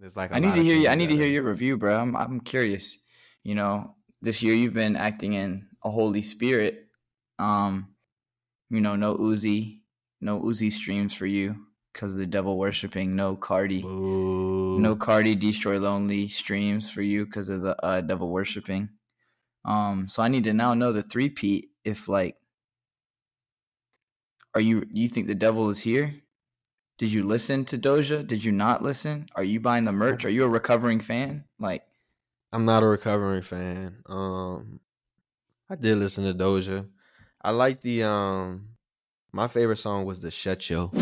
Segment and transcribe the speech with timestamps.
[0.00, 0.88] There's like I need to hear you.
[0.88, 1.94] I need to hear your review, bro.
[1.94, 2.98] I'm I'm curious.
[3.44, 6.86] You know, this year you've been acting in a Holy Spirit.
[7.38, 7.88] Um,
[8.70, 9.80] you know, no Uzi,
[10.22, 13.14] no Uzi streams for you because of the devil worshiping.
[13.14, 18.88] No Carti, no Carti Destroy Lonely streams for you because of the uh, devil worshiping.
[19.66, 21.68] Um, so I need to now know the three Pete.
[21.84, 22.36] If like,
[24.54, 24.80] are you?
[24.80, 26.14] Do you think the devil is here?
[27.00, 28.26] Did you listen to Doja?
[28.26, 29.30] Did you not listen?
[29.34, 30.26] Are you buying the merch?
[30.26, 31.44] Are you a recovering fan?
[31.58, 31.82] Like,
[32.52, 34.02] I'm not a recovering fan.
[34.04, 34.80] Um,
[35.70, 36.86] I did listen to Doja.
[37.40, 38.76] I like the um.
[39.32, 40.92] My favorite song was the Shutcho.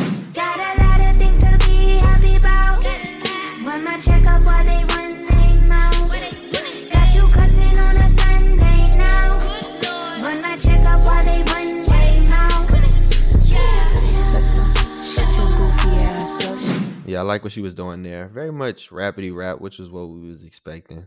[17.09, 18.29] Yeah, I like what she was doing there.
[18.29, 21.07] Very much rapidy rap, which is what we was expecting.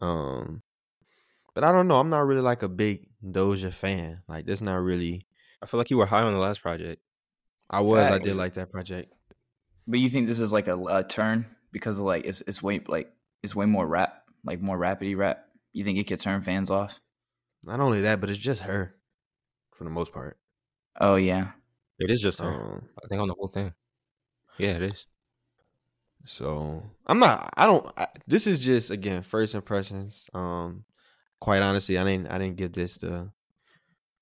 [0.00, 0.62] Um,
[1.54, 1.98] but I don't know.
[1.98, 4.22] I'm not really like a big Doja fan.
[4.28, 5.26] Like, that's not really.
[5.62, 7.02] I feel like you were high on the last project.
[7.70, 7.98] I was.
[7.98, 9.12] I did like that project.
[9.86, 12.80] but you think this is like a, a turn because of like it's it's way
[12.86, 13.10] like
[13.42, 15.46] it's way more rap, like more rapidy rap.
[15.72, 17.00] You think it could turn fans off?
[17.64, 18.94] Not only that, but it's just her,
[19.74, 20.38] for the most part.
[21.00, 21.52] Oh yeah,
[21.98, 22.48] It is just her.
[22.48, 23.72] Um, I think on the whole thing.
[24.58, 25.06] Yeah, it is.
[26.28, 27.50] So I'm not.
[27.56, 27.86] I don't.
[27.96, 30.28] I, this is just again first impressions.
[30.34, 30.84] Um,
[31.40, 32.28] quite honestly, I didn't.
[32.28, 33.30] I didn't give this the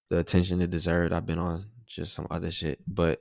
[0.09, 1.13] the attention it deserved.
[1.13, 3.19] I've been on just some other shit, but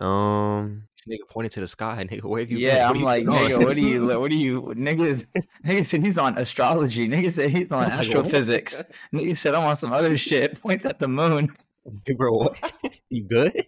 [0.00, 2.24] um, Nigga pointed to the sky, nigga.
[2.24, 2.66] Where have you been?
[2.66, 2.88] yeah.
[2.88, 3.38] What I'm are like, doing?
[3.38, 5.32] nigga, what are you, what are you, niggas?
[5.64, 7.08] Nigga said he's on astrology.
[7.08, 8.84] Nigga said he's on I'm like, astrophysics.
[9.12, 10.60] Nigga said I'm on some other shit.
[10.62, 11.50] Points at the moon.
[12.04, 12.56] Hey, bro, what?
[13.10, 13.66] you good?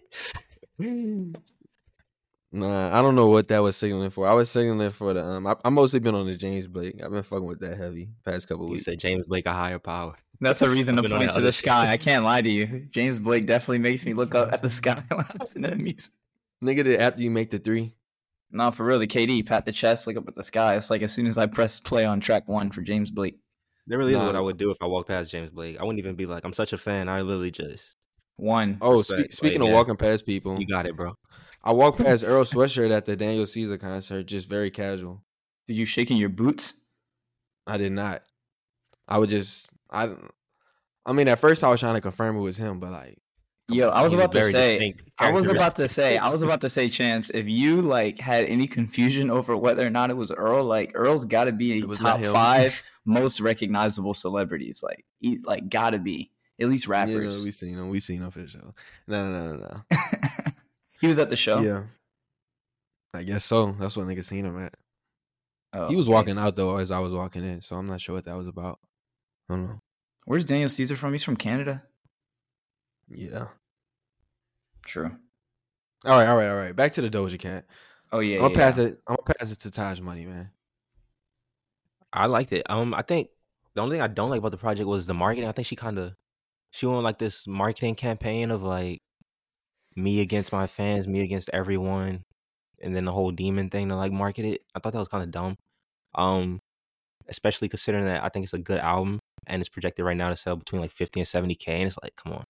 [2.51, 4.27] Nah, I don't know what that was signaling for.
[4.27, 5.47] I was signaling for the um.
[5.47, 7.01] I, I mostly been on the James Blake.
[7.03, 8.85] I've been fucking with that heavy past couple You weeks.
[8.85, 10.15] said James Blake a higher power.
[10.39, 11.91] That's a reason to I've been on point to the sky.
[11.91, 12.85] I can't lie to you.
[12.91, 16.13] James Blake definitely makes me look up at the sky when I listen to music.
[16.63, 17.95] Nigga, did after you make the three.
[18.51, 20.75] No, for real, the KD pat the chest, look up at the sky.
[20.75, 23.37] It's like as soon as I press play on track one for James Blake.
[23.87, 25.79] That really is what I would do if I walked past James Blake.
[25.79, 27.09] I wouldn't even be like, I'm such a fan.
[27.09, 27.95] I literally just,
[28.35, 28.77] One.
[28.81, 29.73] Oh, spe- speaking like, of yeah.
[29.73, 31.15] walking past people, you got it, bro.
[31.63, 32.05] I walked hmm.
[32.05, 35.23] past Earl Sweatshirt at the Daniel Caesar concert, just very casual.
[35.67, 36.81] Did you shaking your boots?
[37.67, 38.23] I did not.
[39.07, 40.09] I would just I
[41.05, 43.17] I mean at first I was trying to confirm it was him, but like
[43.71, 44.95] Yo, I was about to say.
[45.19, 46.17] I was about to say.
[46.17, 47.29] I was about to say, Chance.
[47.29, 51.25] If you like had any confusion over whether or not it was Earl, like Earl's
[51.25, 54.81] got to be a It was not top five most recognizable celebrities.
[54.83, 57.45] Like, he, like got to be at least you know, rappers.
[57.45, 58.73] we seen him, we seen him for sure.
[59.07, 59.97] No, no, no, no, no.
[60.99, 61.59] he was at the show.
[61.59, 61.83] Yeah.
[63.13, 63.75] I guess so.
[63.79, 64.75] That's what nigga seen him at.
[65.73, 68.15] Oh, he was walking out though as I was walking in, so I'm not sure
[68.15, 68.79] what that was about.
[69.49, 69.79] I don't know.
[70.25, 71.11] Where's Daniel Caesar from?
[71.11, 71.83] He's from Canada.
[73.07, 73.47] Yeah.
[74.85, 75.11] True.
[76.05, 76.75] All right, all right, all right.
[76.75, 77.65] Back to the Doja Cat.
[78.11, 78.37] Oh yeah.
[78.37, 78.85] I'm gonna yeah, pass yeah.
[78.85, 79.01] it.
[79.07, 80.51] I'm gonna pass it to Taj Money, man.
[82.11, 82.65] I liked it.
[82.69, 83.29] Um, I think
[83.75, 85.47] the only thing I don't like about the project was the marketing.
[85.47, 86.13] I think she kind of
[86.71, 89.01] she went on, like this marketing campaign of like
[89.99, 92.23] me against my fans, me against everyone,
[92.81, 94.61] and then the whole demon thing to like market it.
[94.75, 95.57] I thought that was kind of dumb.
[96.15, 96.59] Um,
[97.27, 100.35] especially considering that I think it's a good album and it's projected right now to
[100.35, 102.45] sell between like 50 and 70k, and it's like, come on,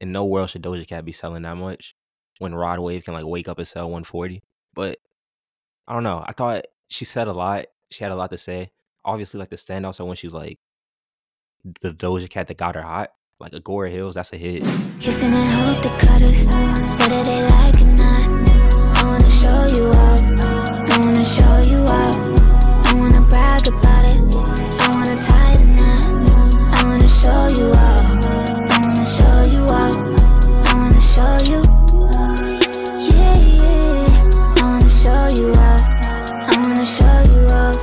[0.00, 1.94] in no world should Doja Cat be selling that much
[2.38, 4.42] when Rod Wave can like wake up and sell 140.
[4.74, 4.98] But
[5.86, 6.24] I don't know.
[6.26, 7.66] I thought she said a lot.
[7.90, 8.70] She had a lot to say.
[9.04, 10.58] Obviously, like the standouts are when she's like
[11.82, 13.10] the Doja Cat that got her hot,
[13.44, 14.14] like Agora Hills.
[14.14, 14.62] That's a hit.
[15.00, 18.24] Kissing and hope they cut us, whether they like or not.
[18.96, 20.22] I wanna show you up,
[20.88, 22.16] I wanna show you up.
[22.88, 24.16] I wanna brag about it,
[24.80, 26.06] I wanna tie the knot.
[26.72, 28.04] I wanna show you up,
[28.72, 29.96] I wanna show you up.
[30.64, 31.60] I wanna show you,
[33.12, 34.56] yeah, yeah.
[34.56, 35.82] I wanna show you up,
[36.48, 37.76] I wanna show you up.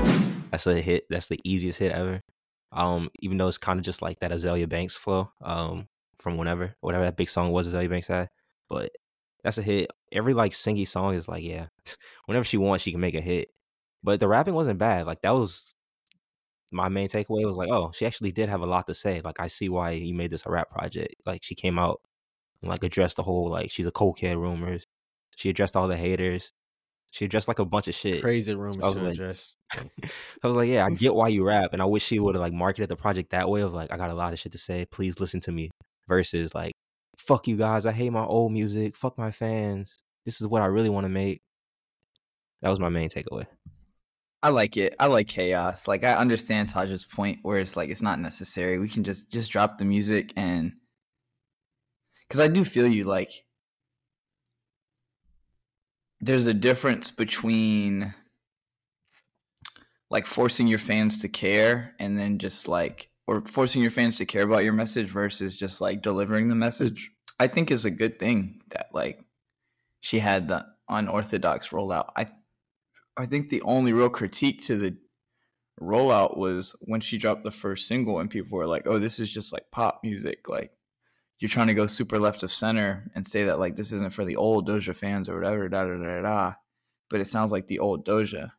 [0.50, 1.06] That's a hit.
[1.10, 2.24] That's the easiest hit ever.
[2.72, 5.88] Um, even though it's kind of just like that Azealia Banks flow, um,
[6.18, 8.30] from whenever whatever that big song was Azealia Banks had,
[8.70, 8.92] but
[9.44, 9.92] that's a hit.
[10.12, 11.68] Every like singy song is like, yeah,
[12.26, 13.50] whenever she wants, she can make a hit.
[14.04, 15.06] But the rapping wasn't bad.
[15.06, 15.76] Like that was
[16.72, 17.46] my main takeaway.
[17.46, 19.22] Was like, oh, she actually did have a lot to say.
[19.24, 21.16] Like I see why you made this a rap project.
[21.26, 22.02] Like she came out
[22.62, 24.88] and like addressed the whole like she's a cokehead rumors.
[25.36, 26.54] She addressed all the haters.
[27.12, 28.22] She dressed like a bunch of shit.
[28.22, 29.56] Crazy rumors I was to like- address.
[30.44, 32.42] I was like, yeah, I get why you rap, and I wish she would have
[32.42, 34.58] like marketed the project that way of like, I got a lot of shit to
[34.58, 34.86] say.
[34.86, 35.70] Please listen to me.
[36.08, 36.74] Versus like,
[37.18, 37.86] fuck you guys.
[37.86, 38.98] I hate my old music.
[38.98, 39.98] Fuck my fans.
[40.26, 41.42] This is what I really want to make.
[42.62, 43.46] That was my main takeaway.
[44.44, 44.96] I like it.
[45.00, 45.88] I like chaos.
[45.88, 48.80] Like I understand Taj's point where it's like it's not necessary.
[48.80, 50.74] We can just just drop the music and
[52.28, 53.32] because I do feel you like
[56.22, 58.14] there's a difference between
[60.10, 64.26] like forcing your fans to care and then just like or forcing your fans to
[64.26, 67.12] care about your message versus just like delivering the message.
[67.40, 69.24] I think is a good thing that like
[70.02, 72.10] she had the unorthodox rollout.
[72.16, 72.28] I
[73.18, 74.98] I think the only real critique to the
[75.82, 79.30] rollout was when she dropped the first single and people were like, "Oh, this is
[79.30, 80.72] just like pop music." Like
[81.42, 84.24] you're trying to go super left of center and say that like this isn't for
[84.24, 86.54] the old Doja fans or whatever, da da da da.
[87.10, 88.52] But it sounds like the old Doja.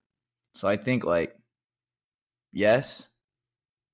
[0.56, 1.36] So I think like
[2.52, 3.08] yes,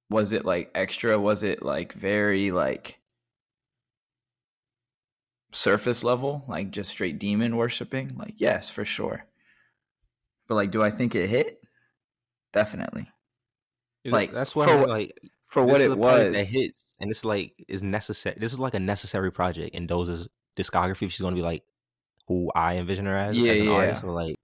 [0.09, 1.21] was it like extra?
[1.21, 2.99] Was it like very like
[5.53, 8.17] surface level, like just straight demon worshiping?
[8.17, 9.27] Like yes, for sure.
[10.49, 11.61] But like, do I think it hit?
[12.55, 13.07] Definitely.
[14.07, 16.33] Like, that's what for like For what it was.
[16.33, 18.37] that hit, and it's like is necessary.
[18.39, 21.03] This is like a necessary project in Doja's discography.
[21.05, 21.63] If she's going to be like
[22.27, 23.73] who I envision her as, Yeah, as an yeah.
[23.73, 24.35] artist, or like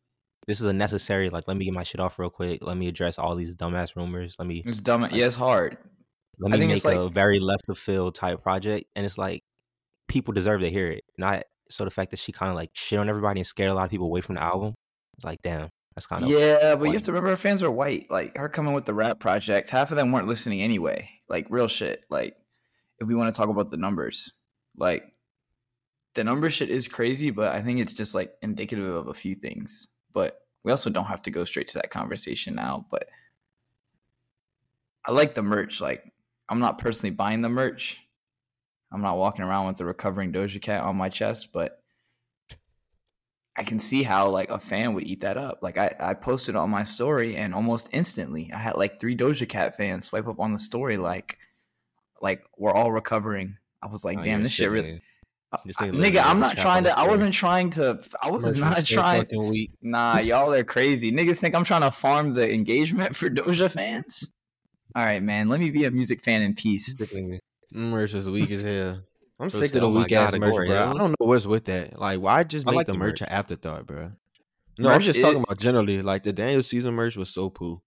[0.47, 1.31] this is a necessary.
[1.31, 2.61] Like, let me get my shit off real quick.
[2.63, 4.37] Let me address all these dumbass rumors.
[4.39, 5.03] Let me It's dumb.
[5.13, 5.77] Yeah, it's hard.
[6.39, 9.05] let I me think make it's like- a very left of field type project, and
[9.07, 9.43] it's like
[10.09, 11.05] people deserve to hear it.
[11.19, 13.75] Not so the fact that she kind of like shit on everybody and scared a
[13.75, 14.75] lot of people away from the album.
[15.17, 17.71] It's like, damn, that's kind of Yeah, but you have to remember her fans are
[17.71, 18.11] white.
[18.11, 21.09] Like her coming with the rap project, half of them weren't listening anyway.
[21.29, 22.05] Like real shit.
[22.11, 22.37] Like
[23.01, 24.33] if we want to talk about the numbers,
[24.77, 25.05] like
[26.15, 29.35] the number shit is crazy, but I think it's just like indicative of a few
[29.35, 29.89] things.
[30.13, 32.87] But we also don't have to go straight to that conversation now.
[32.91, 33.09] But
[35.07, 35.81] I like the merch.
[35.81, 36.13] Like
[36.49, 38.01] I'm not personally buying the merch.
[38.93, 41.83] I'm not walking around with the recovering Doja Cat on my chest, but
[43.57, 45.59] I can see how like a fan would eat that up.
[45.63, 49.49] Like I, I posted on my story and almost instantly I had like three Doja
[49.49, 51.39] Cat fans swipe up on the story like
[52.21, 53.57] like we're all recovering.
[53.83, 55.03] I was like, Oh, damn, you're this shit really
[55.53, 55.59] uh, uh, nigga.
[55.59, 57.35] I- This I- nigga lives nigga, in I'm not trying on the to I wasn't
[57.35, 59.69] trying to I was Merch not trying.
[59.83, 61.13] Nah, y'all are crazy.
[61.13, 64.31] Niggas think I'm trying to farm the engagement for Doja fans.
[64.97, 65.49] All right, man.
[65.49, 66.95] Let me be a music fan in peace.
[66.95, 67.41] Mm,
[67.73, 69.01] merch is weak as hell.
[69.41, 70.65] I'm Bro sick said, of the "Oh weak ass God, merch, bro.
[70.67, 71.99] yo." I don't know what's with that.
[71.99, 73.23] Like, why just make like the the merch merch.
[73.23, 74.13] an afterthought, bro?
[74.79, 76.01] No, I'm just is- talking about generally.
[76.03, 77.83] Like the Daniel Caesar merch was so poo.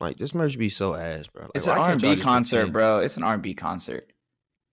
[0.00, 1.42] Like this merch be so ass, bro.
[1.42, 2.98] Like, It's an can't R&B concert, bro.
[3.00, 4.12] It's an R&B concert.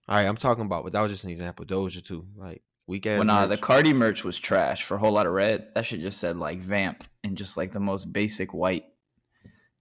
[0.08, 1.64] All right, I'm talking about, but that was just an example.
[1.64, 3.18] Doja too, like weak ass.
[3.18, 3.60] Well, nah, the merch.
[3.60, 5.68] Carti merch was trash for a whole lot of red.
[5.74, 8.84] That shit just said like vamp and just like the most basic white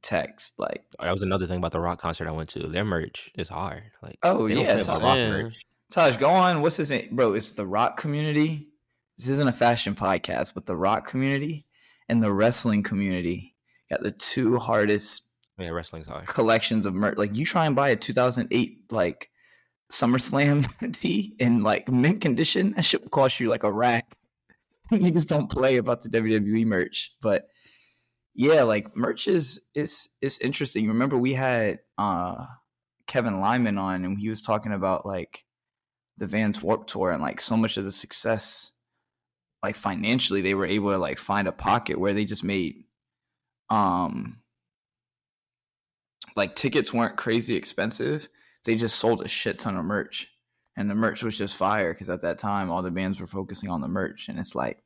[0.01, 0.59] text.
[0.59, 2.67] Like, That was another thing about the rock concert I went to.
[2.67, 3.83] Their merch is hard.
[4.01, 5.29] Like, Oh, yeah, play it's about rock Yeah.
[5.29, 5.65] merch.
[5.91, 6.61] Taj, go on.
[6.61, 7.33] What's his name, bro?
[7.33, 8.69] It's the rock community.
[9.17, 11.65] This isn't a fashion podcast, but the rock community
[12.09, 13.55] and the wrestling community
[13.89, 15.24] got the two hardest
[15.57, 16.27] Yeah, wrestling's hard.
[16.27, 17.17] collections of merch.
[17.17, 19.29] Like, you try and buy a 2008 like
[19.91, 24.09] SummerSlam tee in like mint condition, that shit cost you like a rack.
[24.91, 27.47] Niggas don't play about the WWE merch, but
[28.33, 30.87] yeah, like merch is is is interesting.
[30.87, 32.45] Remember, we had uh
[33.07, 35.45] Kevin Lyman on, and he was talking about like
[36.17, 38.71] the Vans Warped Tour and like so much of the success,
[39.63, 42.83] like financially, they were able to like find a pocket where they just made,
[43.69, 44.41] um,
[46.35, 48.27] like tickets weren't crazy expensive.
[48.63, 50.29] They just sold a shit ton of merch,
[50.75, 53.69] and the merch was just fire because at that time all the bands were focusing
[53.69, 54.81] on the merch, and it's like,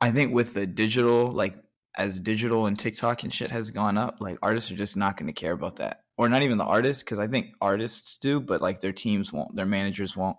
[0.00, 1.54] I think with the digital, like
[1.96, 5.26] as digital and TikTok and shit has gone up, like artists are just not going
[5.26, 8.60] to care about that, or not even the artists, because I think artists do, but
[8.60, 10.36] like their teams won't, their managers won't,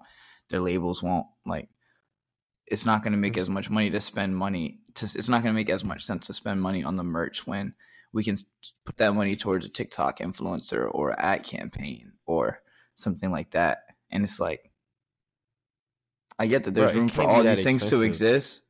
[0.50, 1.28] their labels won't.
[1.46, 1.68] Like,
[2.68, 4.80] it's not going to make as much money to spend money.
[4.96, 7.46] To, it's not going to make as much sense to spend money on the merch
[7.46, 7.74] when
[8.14, 8.36] we can
[8.86, 12.62] put that money towards a TikTok influencer or ad campaign or
[12.96, 13.84] something like that.
[14.12, 14.72] And it's like,
[16.40, 18.64] I get that there's Bro, room for all these things to exist,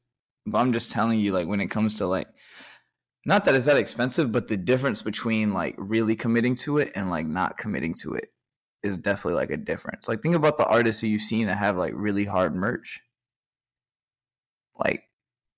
[0.46, 2.28] but I'm just telling you, like, when it comes to like,
[3.26, 7.10] not that it's that expensive, but the difference between like really committing to it and
[7.10, 8.30] like not committing to it
[8.82, 10.08] is definitely like a difference.
[10.08, 13.02] Like, think about the artists who you've seen that have like really hard merch.
[14.78, 15.04] Like,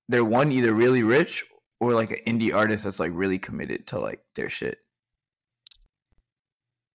[0.09, 1.45] they're one either really rich
[1.81, 4.77] or like an indie artist that's like really committed to like their shit.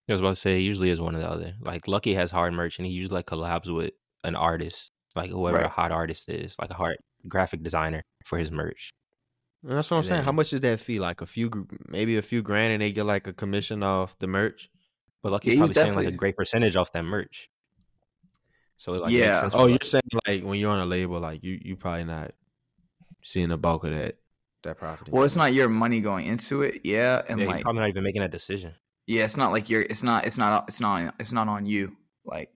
[0.09, 1.55] I was about to say, usually is one or the other.
[1.61, 3.91] Like Lucki has hard merch, and he usually like collabs with
[4.23, 8.53] an artist, like whoever a hot artist is, like a hard graphic designer for his
[8.53, 8.93] merch.
[9.65, 10.23] And that's what I'm And saying.
[10.23, 11.01] How much is that fee?
[11.01, 14.29] Like a few, maybe a few grand, and they get like a commission off the
[14.29, 14.71] merch.
[15.25, 17.51] But Lucki's Yeah, he's probably saying like a great percentage off that merch.
[18.77, 19.41] So it like makes Yeah.
[19.41, 22.05] sense Oh, you're like- saying like when you're on a label, like you you probably
[22.05, 22.31] not
[23.25, 24.19] seeing the bulk of that
[24.67, 25.09] that profit.
[25.09, 27.89] Well, it's not your money going into it, yeah, and Yeah, you're like probably not
[27.89, 28.75] even making that decision.
[29.07, 29.83] yeah, it's not like you're.
[29.83, 30.27] It's not.
[30.27, 30.65] It's not.
[30.69, 31.15] It's not.
[31.19, 31.97] It's not on you.
[32.25, 32.51] Like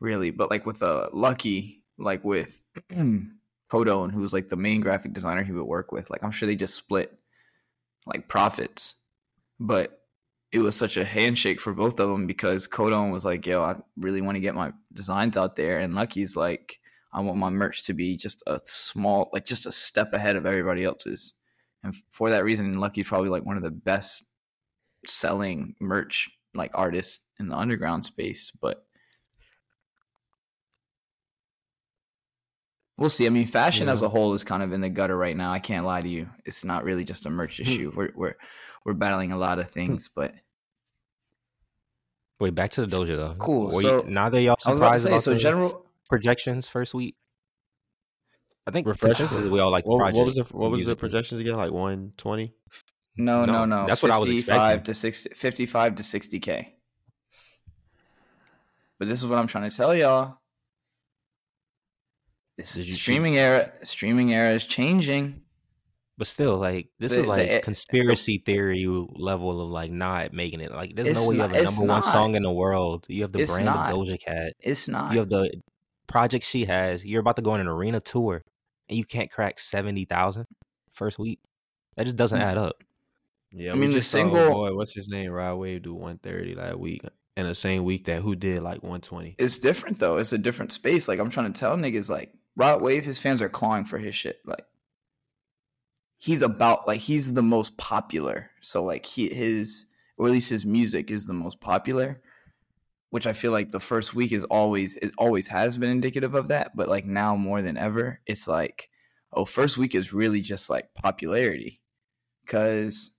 [0.00, 2.60] really, but like with uh, Lucki, like with
[3.70, 6.10] Kodon, who's like the main graphic designer he would work with.
[6.10, 7.16] Like I'm sure they just split
[8.06, 8.96] like profits,
[9.60, 10.00] but
[10.50, 13.76] it was such a handshake for both of them because Kodon was like, "Yo, I
[13.96, 16.78] really want to get my designs out there," and Lucki's like,
[17.12, 20.46] "I want my merch to be just a small, like just a step ahead of
[20.46, 21.34] everybody else's."
[21.82, 24.24] And for that reason, Lucki's probably like one of the best
[25.06, 28.84] selling merch like artists in the underground space, but
[32.96, 33.26] we'll see.
[33.26, 35.50] I mean, fashion as a whole is kind of in the gutter right now.
[35.50, 36.28] I can't lie to you.
[36.44, 37.62] It's not really just a merch hmm.
[37.62, 37.92] issue.
[37.94, 38.34] We're we're
[38.84, 39.72] we're battling a lot of hmm.
[39.72, 40.34] things, but
[42.40, 43.34] Wait, back to the doja though.
[43.38, 45.38] Cool, Were you- so- now that y'all I was about to surprised say about so
[45.38, 47.16] general projections first week.
[48.66, 49.18] I think Refresh.
[49.32, 51.56] we all like the What, what was the what was the projections again?
[51.56, 52.52] Like one twenty.
[53.16, 53.86] no, no, No, no.
[53.86, 54.84] that's what I was 55 expecting.
[54.84, 56.66] to 60 55 to 60k.
[58.98, 60.38] But this is what I'm trying to tell y'all.
[62.58, 65.40] This Did streaming era streaming era is changing.
[66.18, 70.60] But still, like this The- is like the- conspiracy theory level of like not making
[70.60, 70.70] it.
[70.70, 73.06] Like there's no way you not- have a it's number one song in the world.
[73.08, 73.92] You have the brand not.
[73.92, 74.52] of Doja Cat.
[74.60, 75.14] It's not.
[75.14, 75.50] You have the
[76.12, 77.04] project she has.
[77.04, 78.44] You're about to go on an arena tour,
[78.88, 80.46] and you can't crack seventy thousand
[80.92, 81.40] first week.
[81.96, 82.44] That just doesn't Mm.
[82.44, 82.84] add up.
[83.50, 85.30] Yeah, I mean, the just saw single- boy, what's his name?
[85.30, 87.02] Rod Wave do one thirty that week,
[87.36, 89.34] in the same week that who did like one twenty.
[89.38, 90.16] it's different though.
[90.18, 91.08] It's a different space.
[91.08, 94.14] Like I'm trying to tell niggas like Rod Wave, his fans are clawing for his
[94.14, 94.40] shit.
[94.46, 94.64] Like
[96.18, 98.50] he's about like he's the most popular.
[98.60, 102.20] So like he his or at least his music is the most popular.
[103.12, 106.48] Which I feel like the first week is always it always has been indicative of
[106.48, 106.74] that.
[106.74, 108.88] But like now more than ever, it's like,
[109.32, 111.82] oh, first week is really just like popularity.
[112.46, 113.12] Cause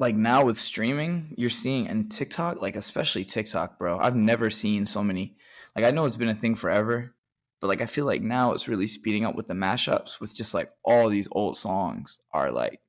[0.00, 3.98] like now with streaming, you're seeing and TikTok, like especially TikTok, bro.
[3.98, 5.36] I've never seen so many.
[5.76, 7.14] Like I know it's been a thing forever,
[7.60, 10.54] but like I feel like now it's really speeding up with the mashups with just
[10.54, 12.80] like all these old songs are like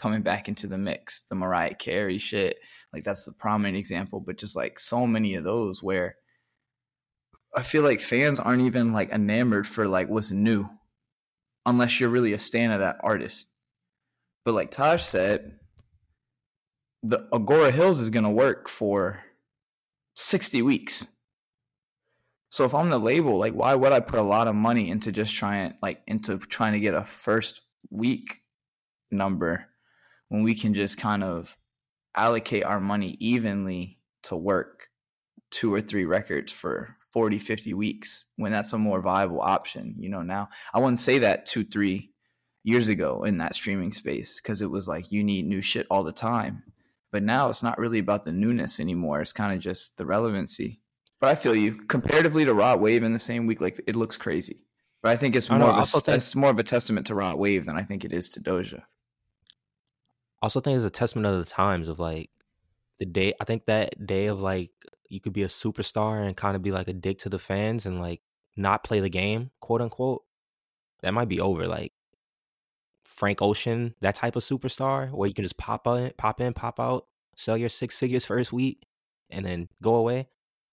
[0.00, 1.22] coming back into the mix.
[1.22, 2.58] The Mariah Carey shit,
[2.92, 6.16] like that's the prominent example, but just like so many of those where
[7.56, 10.68] I feel like fans aren't even like enamored for like what's new
[11.66, 13.48] unless you're really a stan of that artist.
[14.44, 15.58] But like Taj said,
[17.02, 19.22] the Agora Hills is going to work for
[20.14, 21.08] 60 weeks.
[22.50, 25.12] So if I'm the label, like why would I put a lot of money into
[25.12, 28.42] just trying like into trying to get a first week
[29.10, 29.66] number
[30.30, 31.58] when we can just kind of
[32.16, 34.88] allocate our money evenly to work
[35.50, 40.08] two or three records for 40 50 weeks when that's a more viable option you
[40.08, 42.10] know now i wouldn't say that two three
[42.62, 46.02] years ago in that streaming space because it was like you need new shit all
[46.02, 46.62] the time.
[47.12, 50.80] But now it's not really about the newness anymore it's kind of just the relevancy.
[51.20, 54.16] But i feel you comparatively to rod wave in the same week like it looks
[54.16, 54.66] crazy.
[55.02, 57.14] But i think it's more know, of a, think- it's more of a testament to
[57.14, 58.82] rod wave than i think it is to doja
[60.42, 62.30] also think it's a testament of the times of like
[62.98, 64.70] the day i think that day of like
[65.08, 67.86] you could be a superstar and kind of be like a dick to the fans
[67.86, 68.20] and like
[68.56, 70.22] not play the game quote unquote
[71.02, 71.92] that might be over like
[73.04, 76.78] frank ocean that type of superstar where you can just pop in pop in pop
[76.78, 77.06] out
[77.36, 78.86] sell your six figures first week
[79.30, 80.28] and then go away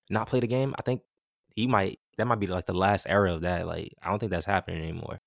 [0.10, 1.02] not play the game i think
[1.56, 4.32] he might that might be like the last era of that like i don't think
[4.32, 5.20] that's happening anymore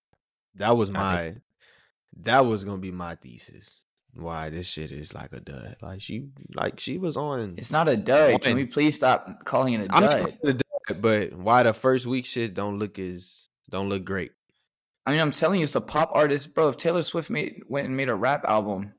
[0.57, 1.37] That was my.
[2.17, 3.81] That was gonna be my thesis.
[4.15, 5.77] Why this shit is like a dud.
[5.81, 7.55] Like she, like she was on.
[7.57, 11.33] it's not a dud can we please stop calling it a dud a dud, but
[11.33, 14.33] why the first week shit don't look as don't look great.
[15.07, 16.69] I mean, I'm telling you, it's a pop artist, bro.
[16.69, 18.93] If Taylor Swift made went and made a rap album,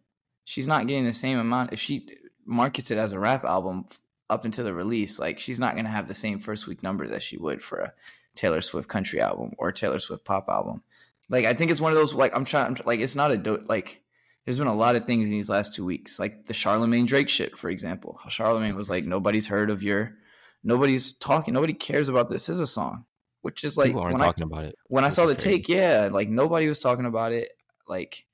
[0.46, 1.74] she's not getting the same amount.
[1.74, 2.08] If she
[2.46, 3.86] markets it as a rap album
[4.30, 7.22] up until the release, like she's not gonna have the same first week numbers as
[7.22, 7.94] she would for a
[8.36, 10.82] Taylor Swift country album or Taylor Swift pop album.
[11.30, 13.64] Like I think it's one of those like I'm trying, like it's not a do-
[13.68, 14.01] like.
[14.46, 17.30] There's been a lot of things in these last two weeks, like the Charlemagne Drake
[17.30, 18.20] shit, for example.
[18.24, 20.16] How Charlemagne was like, nobody's heard of your,
[20.64, 23.06] nobody's talking, nobody cares about this is a song,
[23.42, 25.58] which is like people aren't when I- talking about it when I saw the crazy.
[25.58, 27.50] take, yeah, like nobody was talking about it.
[27.88, 28.26] Like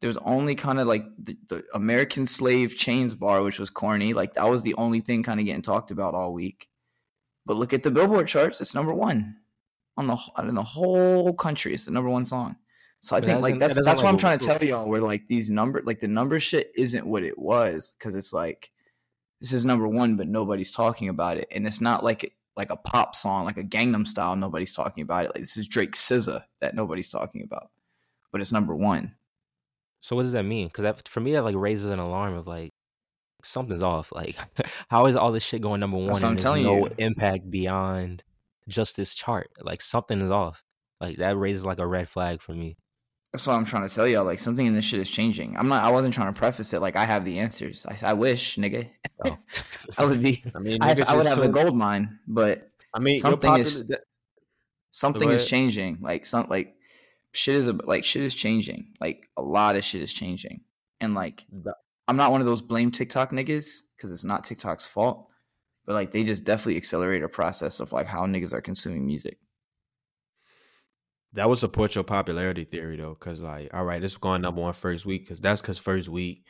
[0.00, 4.12] there was only kind of like the, the American Slave Chains bar, which was corny.
[4.14, 6.68] Like that was the only thing kind of getting talked about all week.
[7.46, 9.38] But look at the Billboard charts; it's number one
[9.96, 11.74] on the in the whole country.
[11.74, 12.56] It's the number one song.
[13.00, 14.88] So I But think like that's that that's what I'm trying to tell y'all.
[14.88, 18.70] Where like these number like the number shit isn't what it was because it's like
[19.40, 22.76] this is number one, but nobody's talking about it, and it's not like like a
[22.76, 24.34] pop song, like a Gangnam Style.
[24.34, 25.28] Nobody's talking about it.
[25.28, 27.70] Like this is Drake SZA that nobody's talking about,
[28.32, 29.14] but it's number one.
[30.00, 30.66] So what does that mean?
[30.66, 32.72] Because that for me that like raises an alarm of like
[33.44, 34.10] something's off.
[34.12, 34.36] Like
[34.90, 36.94] how is all this shit going number one That's I'm telling no you.
[36.98, 38.24] impact beyond
[38.68, 39.50] just this chart?
[39.60, 40.64] Like something is off.
[41.00, 42.76] Like that raises like a red flag for me.
[43.32, 44.24] That's what I'm trying to tell y'all.
[44.24, 45.56] Like something in this shit is changing.
[45.56, 45.84] I'm not.
[45.84, 47.84] I wasn't trying to preface it like I have the answers.
[47.86, 48.88] I, I wish, nigga.
[49.24, 49.36] Oh.
[49.98, 50.42] I would be.
[50.54, 53.90] I mean, I, I would have the gold mine, but I mean, something is-
[54.90, 55.98] something is changing.
[56.00, 56.74] Like some like
[57.34, 58.94] shit is a, like shit is changing.
[59.00, 60.62] Like a lot of shit is changing.
[61.00, 61.44] And like
[62.08, 65.28] I'm not one of those blame TikTok niggas because it's not TikTok's fault.
[65.86, 69.38] But like they just definitely accelerate a process of like how niggas are consuming music.
[71.38, 74.60] That would support your popularity theory though, because like, all right, this is going number
[74.60, 76.42] one first week, because that's because first week,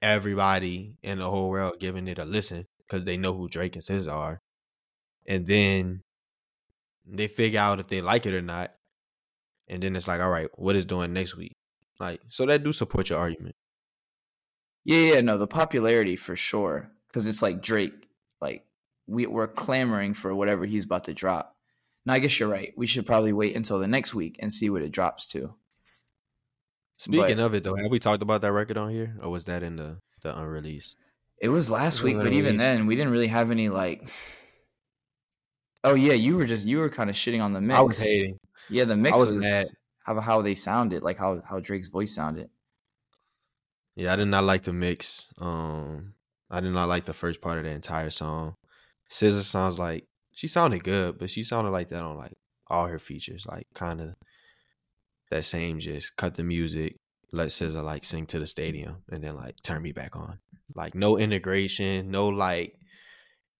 [0.00, 3.82] everybody in the whole world giving it a listen because they know who Drake and
[3.82, 4.40] SZA are,
[5.26, 6.04] and then
[7.04, 8.74] they figure out if they like it or not,
[9.68, 11.56] and then it's like, all right, what is doing next week?
[11.98, 13.56] Like, so that do support your argument.
[14.84, 16.92] Yeah, yeah, no, the popularity for sure.
[17.08, 18.08] Because it's like Drake.
[18.40, 18.64] Like
[19.08, 21.56] we we're clamoring for whatever he's about to drop.
[22.08, 22.72] Now I guess you're right.
[22.74, 25.54] We should probably wait until the next week and see what it drops to.
[26.96, 29.44] Speaking But- of it though, have we talked about that record on here, or was
[29.44, 30.96] that in the the unreleased?
[31.38, 34.08] It was last It week, but even then, we didn't really have any like.
[35.84, 37.78] Oh yeah, you were just you were kind of shitting on the mix.
[37.78, 38.38] I was hating.
[38.70, 39.66] Yeah, the mix was was, mad.
[40.06, 42.48] how how they sounded, like how how Drake's voice sounded.
[43.96, 45.28] Yeah, I did not like the mix.
[45.36, 46.14] Um,
[46.50, 48.56] I did not like the first part of the entire song.
[49.10, 50.06] SZA sounds like
[50.38, 52.34] she sounded good, but she sounded like that on like
[52.68, 54.14] all her features, like kind of
[55.32, 57.00] that same just cut the music,
[57.32, 60.38] let SZA like sing to the stadium, and then like turn me back on.
[60.76, 62.78] Like no integration, no like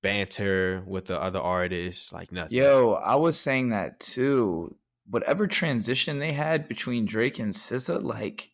[0.02, 2.56] banter with the other artists, like nothing.
[2.56, 4.76] Yo, I was saying that too.
[5.04, 8.50] Whatever transition they had between Drake and SZA, like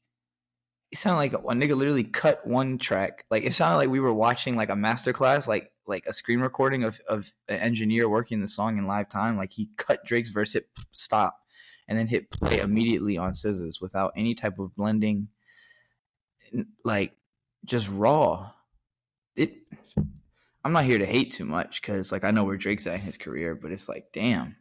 [0.95, 3.25] it sounded like a nigga literally cut one track.
[3.29, 6.85] Like it sounded like we were watching like a masterclass, like like a screen recording
[6.85, 9.37] of of an engineer working the song in live time.
[9.37, 11.41] Like he cut Drake's verse, hit stop,
[11.89, 15.27] and then hit play immediately on SZA's without any type of blending.
[16.85, 17.17] Like
[17.65, 18.53] just raw.
[19.35, 19.57] It.
[20.63, 23.01] I'm not here to hate too much because like I know where Drake's at in
[23.01, 24.55] his career, but it's like damn.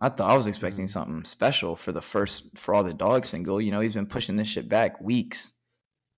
[0.00, 3.60] I thought I was expecting something special for the first for all the dog single.
[3.60, 5.52] You know, he's been pushing this shit back weeks.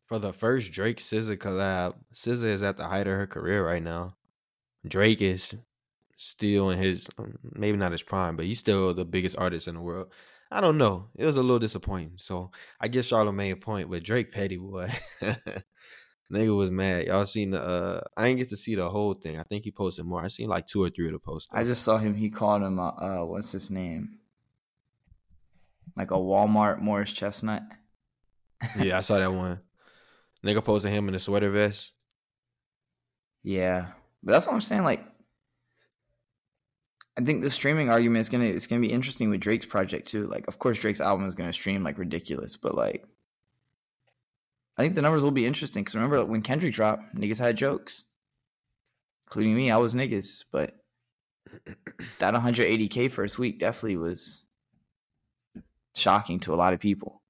[0.05, 3.83] For the first Drake SZA collab, SZA is at the height of her career right
[3.83, 4.17] now.
[4.87, 5.55] Drake is
[6.17, 9.75] still in his um, maybe not his prime, but he's still the biggest artist in
[9.75, 10.13] the world.
[10.51, 11.09] I don't know.
[11.17, 12.15] It was a little disappointing.
[12.19, 14.93] So I guess Charlemagne a point, but Drake petty boy.
[16.33, 17.07] Nigga was mad.
[17.07, 19.39] Y'all seen the uh I didn't get to see the whole thing.
[19.39, 20.25] I think he posted more.
[20.25, 21.49] I seen like two or three of the posts.
[21.53, 22.15] I just saw him.
[22.15, 22.79] He called him.
[22.79, 24.19] Uh, uh what's his name?
[25.95, 27.63] Like a Walmart Morris Chestnut.
[28.79, 29.59] yeah, I saw that one.
[30.45, 31.93] Nigga posted him in a sweater vest.
[33.43, 33.89] Yeah,
[34.23, 34.85] but that's what I'm saying.
[34.85, 35.05] Like,
[37.19, 40.27] I think the streaming argument is gonna it's gonna be interesting with Drake's project too.
[40.29, 43.05] Like, of course, Drake's album is gonna stream like ridiculous, but like,
[44.79, 48.05] I think the numbers will be interesting because remember when Kendrick dropped, niggas had jokes,
[49.27, 49.71] including me.
[49.71, 50.75] I was niggas, but
[52.19, 54.45] that 180k first week definitely was
[55.95, 57.21] shocking to a lot of people.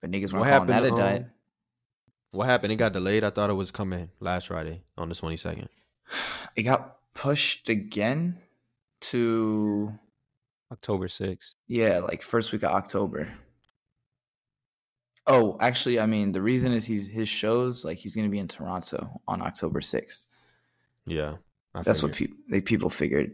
[0.00, 1.16] But niggas weren't calling that a happened, dud.
[1.22, 1.30] um,
[2.32, 2.72] What happened?
[2.72, 3.24] It got delayed.
[3.24, 5.68] I thought it was coming last Friday on the twenty second.
[6.56, 8.38] It got pushed again
[9.02, 9.98] to
[10.72, 11.54] October 6th.
[11.68, 13.28] yeah, like first week of October.
[15.26, 18.48] Oh, actually, I mean the reason is he's his shows like he's gonna be in
[18.48, 20.28] Toronto on October sixth.
[21.06, 21.36] Yeah,
[21.74, 23.32] I That's what people they people figured.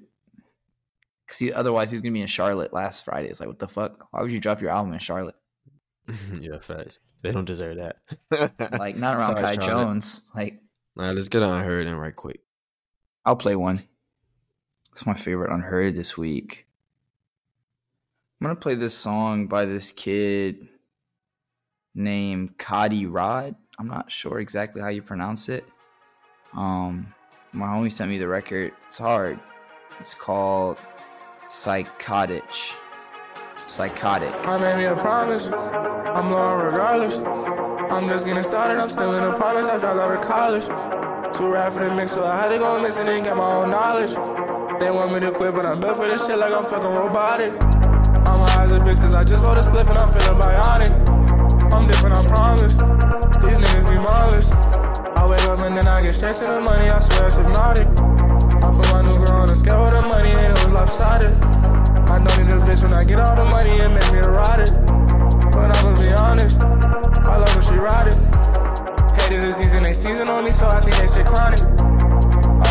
[1.26, 3.28] Cause he, otherwise he was gonna be in Charlotte last Friday.
[3.28, 4.06] It's like what the fuck?
[4.12, 5.36] Why would you drop your album in Charlotte?
[6.40, 6.98] yeah, facts.
[7.22, 7.96] They don't deserve that.
[8.78, 9.84] Like not around Sorry, Kai Charlotte.
[9.84, 10.30] Jones.
[10.34, 10.60] Like
[10.96, 12.40] All right, let's get on unheard and right quick.
[13.24, 13.80] I'll play one.
[14.92, 16.66] It's my favorite unheard this week.
[18.40, 20.68] I'm gonna play this song by this kid
[21.94, 23.54] named Cody Rod.
[23.78, 25.64] I'm not sure exactly how you pronounce it.
[26.54, 27.12] Um,
[27.52, 28.72] my homie sent me the record.
[28.86, 29.38] It's hard.
[29.98, 30.78] It's called
[31.48, 32.44] Psychotic.
[33.66, 34.32] Psychotic.
[34.46, 35.50] I made me a promise.
[35.50, 37.18] I'm loyal regardless.
[37.18, 38.78] I'm just getting started.
[38.78, 39.68] I'm still in the promise.
[39.68, 40.66] I dropped out of college.
[41.36, 43.70] Too rap for the mix, so I had to go missing and get my own
[43.70, 44.10] knowledge.
[44.80, 47.52] They want me to quit, but I'm built for this shit like I'm fucking robotic.
[48.28, 51.19] I'm high as a bitch, cause I just rolled a spliff and I'm feeling bionic.
[51.90, 52.74] Different, I promise.
[53.42, 54.52] These niggas be marvelous.
[55.18, 57.88] I wake up and then I get straight to the money, I swear it's hypnotic.
[58.62, 61.34] I put my new girl on the scale with the money and it was lopsided.
[62.06, 64.70] I don't need a bitch when I get all the money and make me erotic.
[65.50, 66.62] But I'ma be honest,
[67.26, 68.16] I love when she ride it.
[69.18, 71.89] Hated the season, they season on me, so I think they shit chronic.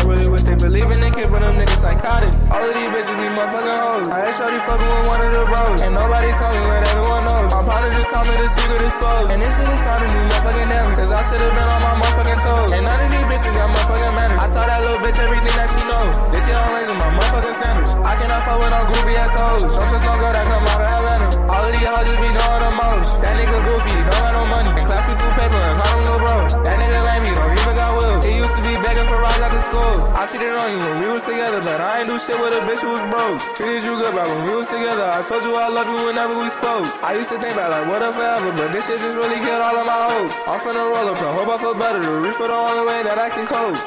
[0.08, 2.32] really wish they believe in they kid, but them niggas psychotic.
[2.48, 4.08] All of these bitches be motherfucking hoes.
[4.08, 5.84] I had shorty fucking with one of the bros.
[5.84, 7.50] And nobody told me what everyone knows.
[7.52, 9.28] My partner just called me the secret exposed.
[9.28, 10.96] And this shit is starting to motherfucking damage.
[10.96, 12.70] Cause I should've been on my motherfucking toes.
[12.72, 14.40] And none of these bitches got motherfucking manners.
[14.40, 16.14] I taught that little bitch everything that she knows.
[16.32, 17.90] This shit lanes with my motherfucking standards.
[18.00, 19.62] I cannot fuck with no goofy ass hoes.
[19.68, 21.28] Don't trust no girl that come out of Atlanta.
[21.52, 23.10] All of these hoes just be doing the most.
[23.20, 24.70] That nigga goofy, don't got no money.
[24.80, 26.36] And class me through paper and call him little bro.
[26.64, 28.18] That nigga lame, he don't even got will.
[28.24, 30.06] He used to be begging for rides after school.
[30.14, 32.62] I cheated on you when we was together, but I ain't do shit with a
[32.66, 33.40] bitch who was broke.
[33.56, 36.38] Treated you good, but when we was together, I told you I love you whenever
[36.38, 36.86] we spoke.
[37.02, 39.62] I used to think about like what if forever, but this shit just really killed
[39.62, 40.32] all of my hope.
[40.46, 42.00] I'm finna roll up and hope I feel better.
[42.00, 43.78] The reach for the only way that I can cope.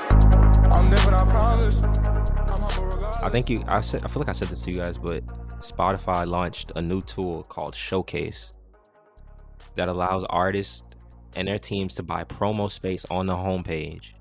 [0.76, 1.82] I'm different, I promise.
[3.24, 3.64] I think you.
[3.68, 4.04] I said.
[4.04, 5.26] I feel like I said this to you guys, but
[5.62, 8.52] Spotify launched a new tool called Showcase
[9.76, 10.84] that allows artists
[11.36, 14.12] and their teams to buy promo space on the homepage.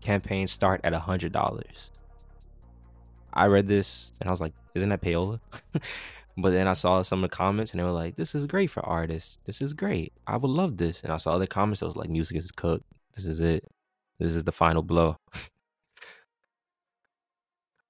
[0.00, 1.90] Campaigns start at hundred dollars.
[3.32, 5.40] I read this and I was like, "Isn't that payola?"
[6.38, 8.70] but then I saw some of the comments and they were like, "This is great
[8.70, 9.38] for artists.
[9.44, 10.12] This is great.
[10.26, 12.86] I would love this." And I saw other comments that was like, "Music is cooked.
[13.14, 13.64] This is it.
[14.18, 15.16] This is the final blow."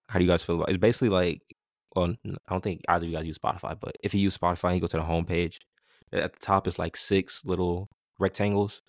[0.09, 0.69] How do you guys feel about?
[0.71, 0.73] It?
[0.73, 1.43] It's basically like,
[1.95, 4.75] well, I don't think either of you guys use Spotify, but if you use Spotify,
[4.75, 5.57] you go to the homepage.
[6.13, 8.81] At the top is like six little rectangles,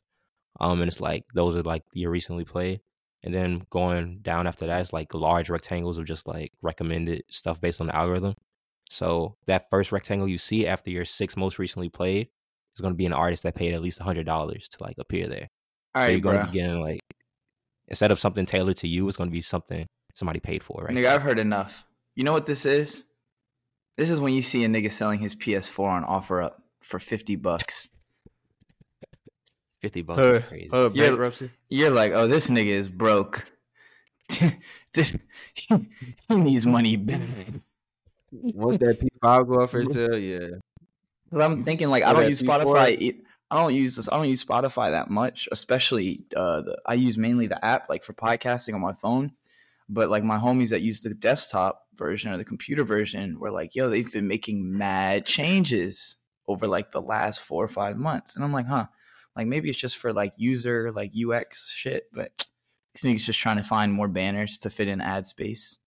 [0.61, 2.79] um, and it's like those are like your recently played,
[3.23, 7.59] and then going down after that is like large rectangles of just like recommended stuff
[7.59, 8.35] based on the algorithm.
[8.89, 12.29] So that first rectangle you see after your six most recently played
[12.75, 15.27] is going to be an artist that paid at least hundred dollars to like appear
[15.27, 15.47] there.
[15.95, 16.45] All so right, you're going bro.
[16.45, 17.01] to be getting like
[17.87, 20.95] instead of something tailored to you, it's going to be something somebody paid for, right?
[20.95, 21.85] Nigga, I've heard enough.
[22.15, 23.05] You know what this is?
[23.97, 27.89] This is when you see a nigga selling his PS4 on OfferUp for 50 bucks.
[29.79, 30.69] Fifty bucks Her, is crazy.
[30.73, 31.07] her Yeah.
[31.09, 31.51] bankruptcy.
[31.69, 33.45] You're like, oh, this nigga is broke.
[34.93, 35.19] this
[35.55, 35.77] he
[36.35, 37.19] needs money back.
[38.31, 40.49] Once that P5 go off first sale, yeah.
[41.31, 42.63] Cause I'm thinking like I don't use P4.
[42.63, 43.15] Spotify.
[43.51, 44.07] I don't use this.
[44.11, 48.03] I don't use Spotify that much, especially uh, the, I use mainly the app like
[48.03, 49.31] for podcasting on my phone.
[49.87, 53.75] But like my homies that use the desktop version or the computer version were like,
[53.75, 58.45] "Yo, they've been making mad changes over like the last four or five months," and
[58.45, 58.85] I'm like, "Huh."
[59.39, 62.45] Like maybe it's just for like user like UX shit, but
[62.97, 65.77] nigga's just trying to find more banners to fit in ad space.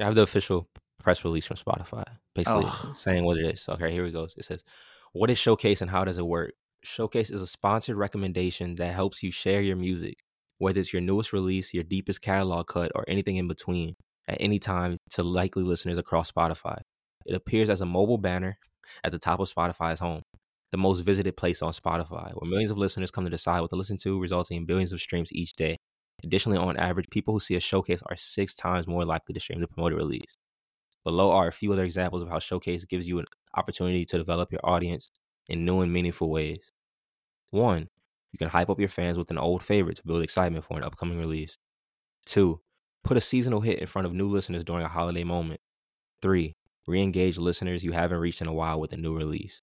[0.00, 0.70] I have the official
[1.02, 2.96] press release from Spotify, basically Ugh.
[2.96, 3.68] saying what it is.
[3.68, 4.26] Okay, here we go.
[4.38, 4.64] It says,
[5.12, 9.22] "What is Showcase and how does it work?" Showcase is a sponsored recommendation that helps
[9.22, 10.16] you share your music,
[10.56, 14.58] whether it's your newest release, your deepest catalog cut, or anything in between, at any
[14.58, 16.78] time to likely listeners across Spotify.
[17.26, 18.56] It appears as a mobile banner
[19.04, 20.22] at the top of Spotify's home,
[20.74, 23.76] the most visited place on Spotify, where millions of listeners come to decide what to
[23.76, 25.78] listen to, resulting in billions of streams each day.
[26.24, 29.60] Additionally, on average, people who see a showcase are six times more likely to stream
[29.60, 30.36] the promoted release.
[31.04, 34.50] Below are a few other examples of how Showcase gives you an opportunity to develop
[34.50, 35.12] your audience
[35.48, 36.58] in new and meaningful ways.
[37.50, 37.88] One,
[38.32, 40.82] you can hype up your fans with an old favorite to build excitement for an
[40.82, 41.56] upcoming release.
[42.26, 42.60] Two,
[43.04, 45.60] put a seasonal hit in front of new listeners during a holiday moment.
[46.20, 46.56] Three,
[46.88, 49.62] re engage listeners you haven't reached in a while with a new release.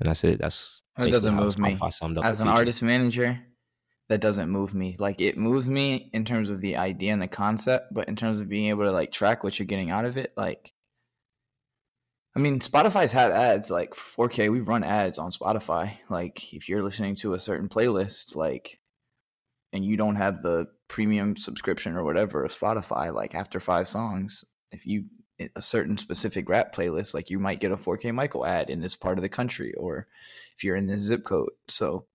[0.00, 0.40] And that's it.
[0.40, 1.76] That's That basically doesn't how move me.
[1.76, 3.40] Spotify summed up as an artist manager
[4.10, 7.28] that doesn't move me like it moves me in terms of the idea and the
[7.28, 10.16] concept but in terms of being able to like track what you're getting out of
[10.16, 10.72] it like
[12.34, 16.68] i mean spotify's had ads like for 4k we run ads on spotify like if
[16.68, 18.80] you're listening to a certain playlist like
[19.72, 24.44] and you don't have the premium subscription or whatever of spotify like after five songs
[24.72, 25.04] if you
[25.56, 28.96] a certain specific rap playlist like you might get a 4k michael ad in this
[28.96, 30.06] part of the country or
[30.56, 32.06] if you're in this zip code so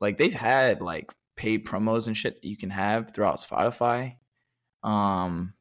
[0.00, 4.16] like they've had like paid promos and shit that you can have throughout Spotify.
[4.82, 5.54] Um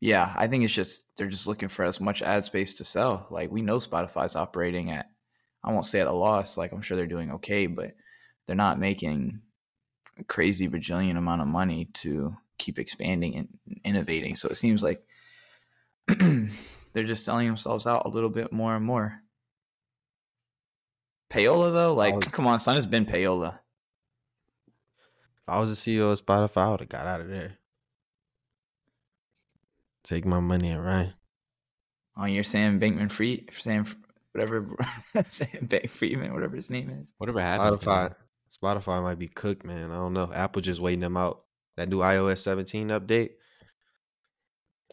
[0.00, 3.26] yeah, I think it's just they're just looking for as much ad space to sell.
[3.30, 5.10] Like we know Spotify's operating at
[5.64, 7.92] I won't say at a loss, like I'm sure they're doing okay, but
[8.46, 9.40] they're not making
[10.18, 13.48] a crazy bajillion amount of money to keep expanding and
[13.84, 14.36] innovating.
[14.36, 15.04] So it seems like
[16.92, 19.20] they're just selling themselves out a little bit more and more.
[21.30, 23.58] Payola though, like was- come on, son, it's been payola.
[24.68, 27.58] If I was the CEO of Spotify, I would have got out of there.
[30.04, 31.14] Take my money and run.
[32.16, 33.84] on your Sam Bankman Free Sam
[34.32, 34.68] whatever
[35.24, 37.12] Sam Bank Freeman, whatever his name is.
[37.18, 37.80] Whatever happened.
[37.80, 38.14] Spotify.
[38.62, 39.90] Spotify might be cooked, man.
[39.90, 40.30] I don't know.
[40.32, 41.42] Apple just waiting them out.
[41.76, 43.30] that new iOS 17 update.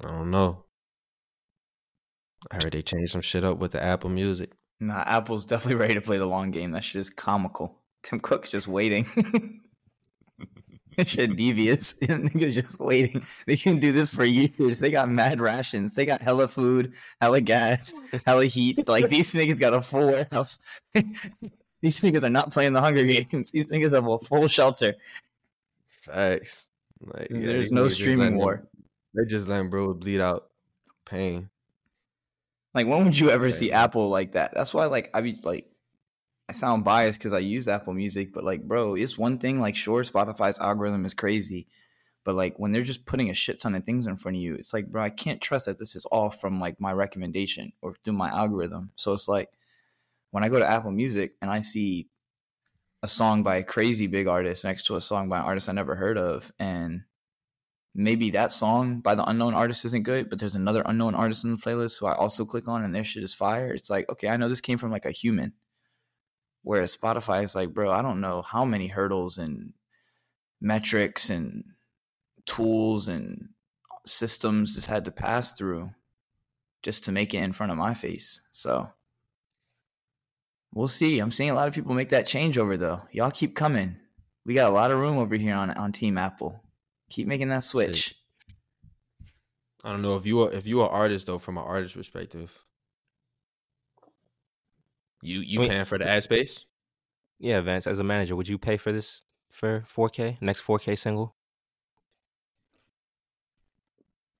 [0.03, 0.62] I don't know.
[2.51, 4.51] I heard they changed some shit up with the Apple Music.
[4.79, 6.71] Nah, Apple's definitely ready to play the long game.
[6.71, 7.79] That shit is comical.
[8.03, 9.05] Tim Cook's just waiting.
[10.97, 11.93] that shit devious.
[12.01, 13.23] Niggas just waiting.
[13.47, 14.79] They can do this for years.
[14.79, 15.93] They got mad rations.
[15.93, 17.93] They got hella food, hella gas,
[18.25, 18.87] hella heat.
[18.87, 20.59] Like these niggas got a full warehouse.
[20.93, 23.51] these niggas are not playing the Hunger Games.
[23.51, 24.95] These niggas have a full shelter.
[26.05, 26.67] Facts.
[26.99, 28.67] Like, yeah, There's no streaming letting them- war.
[29.15, 30.49] They just letting bro bleed out
[31.05, 31.49] pain.
[32.73, 34.53] Like when would you ever see Apple like that?
[34.53, 35.69] That's why like I be like
[36.49, 39.75] I sound biased because I use Apple Music, but like bro, it's one thing like
[39.75, 41.67] sure Spotify's algorithm is crazy.
[42.23, 44.55] But like when they're just putting a shit ton of things in front of you,
[44.55, 47.95] it's like, bro, I can't trust that this is all from like my recommendation or
[47.95, 48.91] through my algorithm.
[48.95, 49.49] So it's like
[50.31, 52.07] when I go to Apple Music and I see
[53.03, 55.73] a song by a crazy big artist next to a song by an artist I
[55.73, 57.03] never heard of, and
[57.95, 61.51] maybe that song by the unknown artist isn't good, but there's another unknown artist in
[61.51, 63.71] the playlist who I also click on and their shit is fire.
[63.71, 65.53] It's like, okay, I know this came from like a human.
[66.63, 69.73] Whereas Spotify is like, bro, I don't know how many hurdles and
[70.61, 71.63] metrics and
[72.45, 73.49] tools and
[74.05, 75.91] systems this had to pass through
[76.81, 78.41] just to make it in front of my face.
[78.51, 78.89] So
[80.73, 81.19] we'll see.
[81.19, 83.01] I'm seeing a lot of people make that changeover though.
[83.11, 83.97] Y'all keep coming.
[84.45, 86.62] We got a lot of room over here on on Team Apple.
[87.09, 88.15] Keep making that switch.
[89.83, 92.63] I don't know if you are if you are artist though, from an artist perspective.
[95.21, 95.69] You you Wait.
[95.69, 96.65] paying for the ad space?
[97.39, 101.35] Yeah, Vance, as a manager, would you pay for this for 4K next 4K single?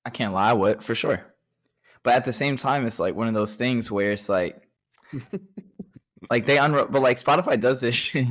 [0.06, 1.24] I can't lie, I would for sure.
[2.02, 4.68] But at the same time, it's like one of those things where it's like,
[6.30, 8.26] like they unro- but like Spotify does this shit.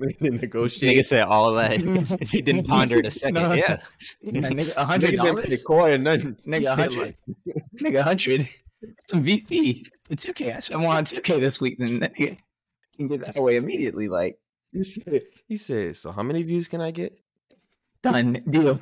[0.20, 0.96] negotiate.
[0.98, 1.72] Nigga said all that.
[2.30, 3.34] he didn't ponder it a second.
[3.34, 3.52] No.
[3.52, 3.78] Yeah.
[4.22, 6.36] Yeah, nigga, a hundred Nigga didn't pay dollars, the nothing.
[6.46, 7.16] nigga, a hundred,
[7.80, 8.48] nigga, a hundred.
[9.00, 10.52] Some VC, it's a two K.
[10.52, 12.36] I spent more on two K this week than nigga
[12.96, 14.08] can get that away immediately.
[14.08, 14.38] Like
[14.72, 17.20] He said, he said, so how many views can I get?
[18.02, 18.78] done deal.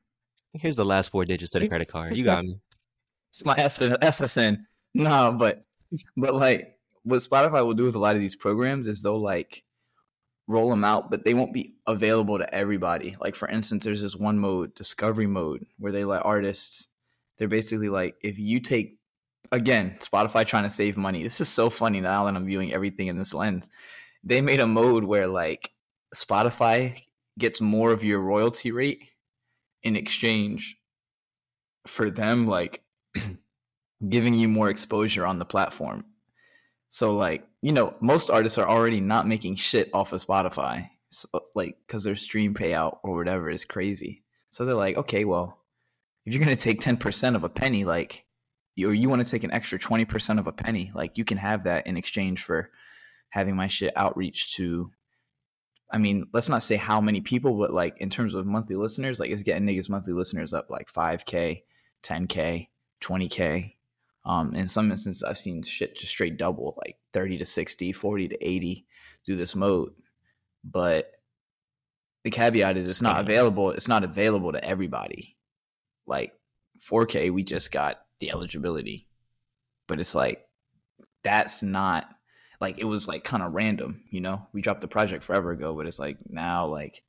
[0.52, 2.14] Here's the last four digits to the credit card.
[2.16, 2.58] You got me.
[3.32, 4.58] It's my S- SSN.
[4.94, 5.64] No, but
[6.16, 9.62] but like what Spotify will do with a lot of these programs is they'll like
[10.48, 13.16] roll them out, but they won't be available to everybody.
[13.20, 16.88] Like for instance, there's this one mode, discovery mode, where they let artists.
[17.38, 18.98] They're basically like, if you take
[19.52, 21.22] again, Spotify trying to save money.
[21.22, 23.70] This is so funny now that I'm viewing everything in this lens.
[24.24, 25.72] They made a mode where like
[26.14, 27.00] Spotify
[27.38, 29.02] gets more of your royalty rate
[29.82, 30.78] in exchange
[31.86, 32.82] for them like
[34.08, 36.04] giving you more exposure on the platform.
[36.88, 40.88] So like, you know, most artists are already not making shit off of Spotify.
[41.08, 41.26] So,
[41.56, 44.22] like cuz their stream payout or whatever is crazy.
[44.50, 45.64] So they're like, okay, well,
[46.24, 48.24] if you're to take 10% of a penny like
[48.80, 51.64] or you want to take an extra 20% of a penny, like you can have
[51.64, 52.70] that in exchange for
[53.30, 54.92] having my shit outreach to
[55.90, 59.18] I mean, let's not say how many people, but like in terms of monthly listeners,
[59.18, 61.62] like it's getting niggas monthly listeners up like 5k,
[62.04, 62.68] 10k,
[63.00, 63.72] 20k.
[64.24, 68.28] Um, in some instances, I've seen shit just straight double, like 30 to 60, 40
[68.28, 68.86] to 80
[69.24, 69.92] through this mode.
[70.62, 71.10] But
[72.24, 73.70] the caveat is it's not available.
[73.70, 75.38] It's not available to everybody.
[76.06, 76.34] Like
[76.90, 79.08] 4K, we just got the eligibility,
[79.88, 80.44] but it's like
[81.24, 82.06] that's not
[82.60, 84.46] like it was like kind of random, you know.
[84.52, 87.02] We dropped the project forever ago, but it's like now like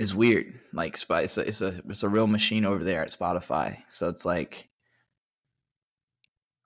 [0.00, 0.52] it's weird.
[0.72, 3.82] Like it's a, it's a it's a real machine over there at Spotify.
[3.86, 4.68] So it's like,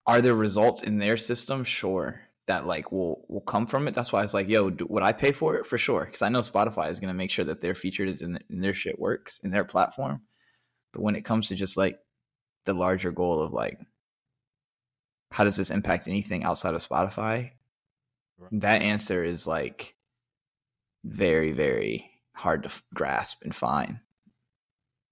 [0.09, 1.63] are there results in their system?
[1.63, 3.95] Sure, that like will will come from it.
[3.95, 6.05] That's why it's like, yo, do, would I pay for it for sure?
[6.07, 8.61] Because I know Spotify is gonna make sure that their featured is in, the, in
[8.61, 10.23] their shit works in their platform.
[10.93, 11.99] But when it comes to just like
[12.65, 13.79] the larger goal of like,
[15.31, 17.53] how does this impact anything outside of Spotify?
[18.51, 19.95] That answer is like
[21.05, 23.99] very very hard to f- grasp and find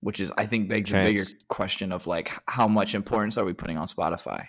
[0.00, 3.52] which is i think begs a bigger question of like how much importance are we
[3.52, 4.46] putting on spotify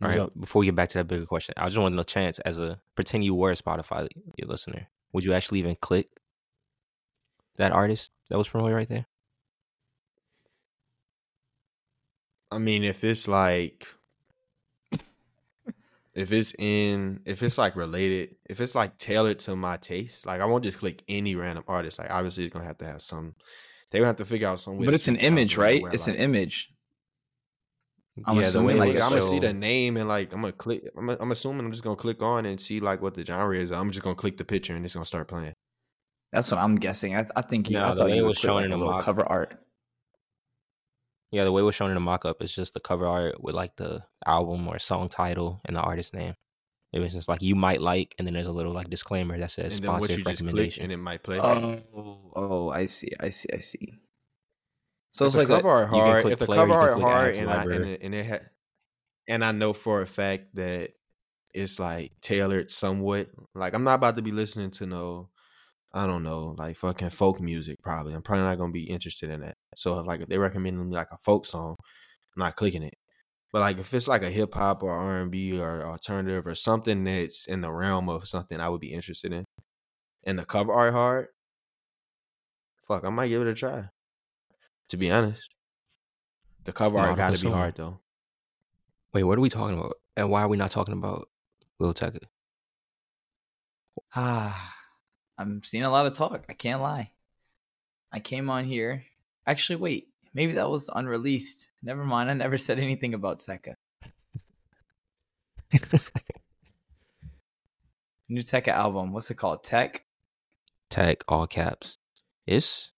[0.00, 0.18] All right.
[0.18, 0.30] Yep.
[0.38, 2.58] Before we get back to that bigger question, I just want to know, Chance, as
[2.58, 4.08] a pretend you were a Spotify
[4.44, 6.08] listener, would you actually even click
[7.56, 9.06] that artist that was promoted right there?
[12.50, 13.86] I mean, if it's like,
[16.14, 20.40] if it's in, if it's like related, if it's like tailored to my taste, like
[20.40, 21.98] I won't just click any random artist.
[21.98, 23.34] Like obviously, it's gonna have to have some.
[23.90, 24.78] They're gonna have to figure out some.
[24.78, 26.70] way but it's an image right where, it's an image
[28.26, 30.82] I'm the assuming, way like, I'm gonna see the name and like I'm gonna click.
[30.96, 33.70] I'm, I'm assuming I'm just gonna click on and see like what the genre is.
[33.72, 35.54] I'm just gonna click the picture and it's gonna start playing.
[36.32, 37.16] That's what I'm guessing.
[37.16, 37.78] I, I think you.
[37.78, 38.92] No, I the thought way you it would was shown like in a the little
[38.94, 39.58] mock- cover art.
[41.30, 43.54] Yeah, the way it was shown in the mock-up is just the cover art with
[43.54, 46.34] like the album or song title and the artist name.
[46.90, 49.50] It was just like you might like, and then there's a little like disclaimer that
[49.50, 50.84] says and sponsored you just recommendation.
[50.84, 51.38] and it might play.
[51.38, 51.76] Oh,
[52.34, 53.92] oh, I see, I see, I see.
[55.12, 57.64] So if it's like cover a, art hard, if the cover art hard, and I,
[57.64, 58.46] and it, and it ha-
[59.28, 60.90] and I know for a fact that
[61.54, 63.28] it's like tailored somewhat.
[63.54, 65.30] Like I'm not about to be listening to no,
[65.92, 67.78] I don't know, like fucking folk music.
[67.82, 69.56] Probably I'm probably not gonna be interested in that.
[69.76, 71.76] So if like if they recommend me like a folk song,
[72.36, 72.94] I'm not clicking it.
[73.52, 76.54] But like if it's like a hip hop or R and B or alternative or
[76.54, 79.44] something that's in the realm of something I would be interested in,
[80.24, 81.28] and the cover art hard,
[82.86, 83.88] fuck, I might give it a try.
[84.88, 85.48] To be honest,
[86.64, 87.58] the cover art got to be assuming.
[87.58, 88.00] hard though.
[89.12, 89.94] Wait, what are we talking about?
[90.16, 91.28] And why are we not talking about
[91.78, 92.20] Lil Tecca?
[94.14, 94.74] ah,
[95.36, 96.44] I'm seeing a lot of talk.
[96.48, 97.10] I can't lie.
[98.12, 99.04] I came on here.
[99.46, 100.08] Actually, wait.
[100.34, 101.70] Maybe that was unreleased.
[101.82, 102.30] Never mind.
[102.30, 103.74] I never said anything about Tecca.
[108.28, 109.12] New Tecca album.
[109.12, 109.64] What's it called?
[109.64, 110.04] Tech.
[110.90, 111.98] Tech, all caps.
[112.46, 112.92] It's.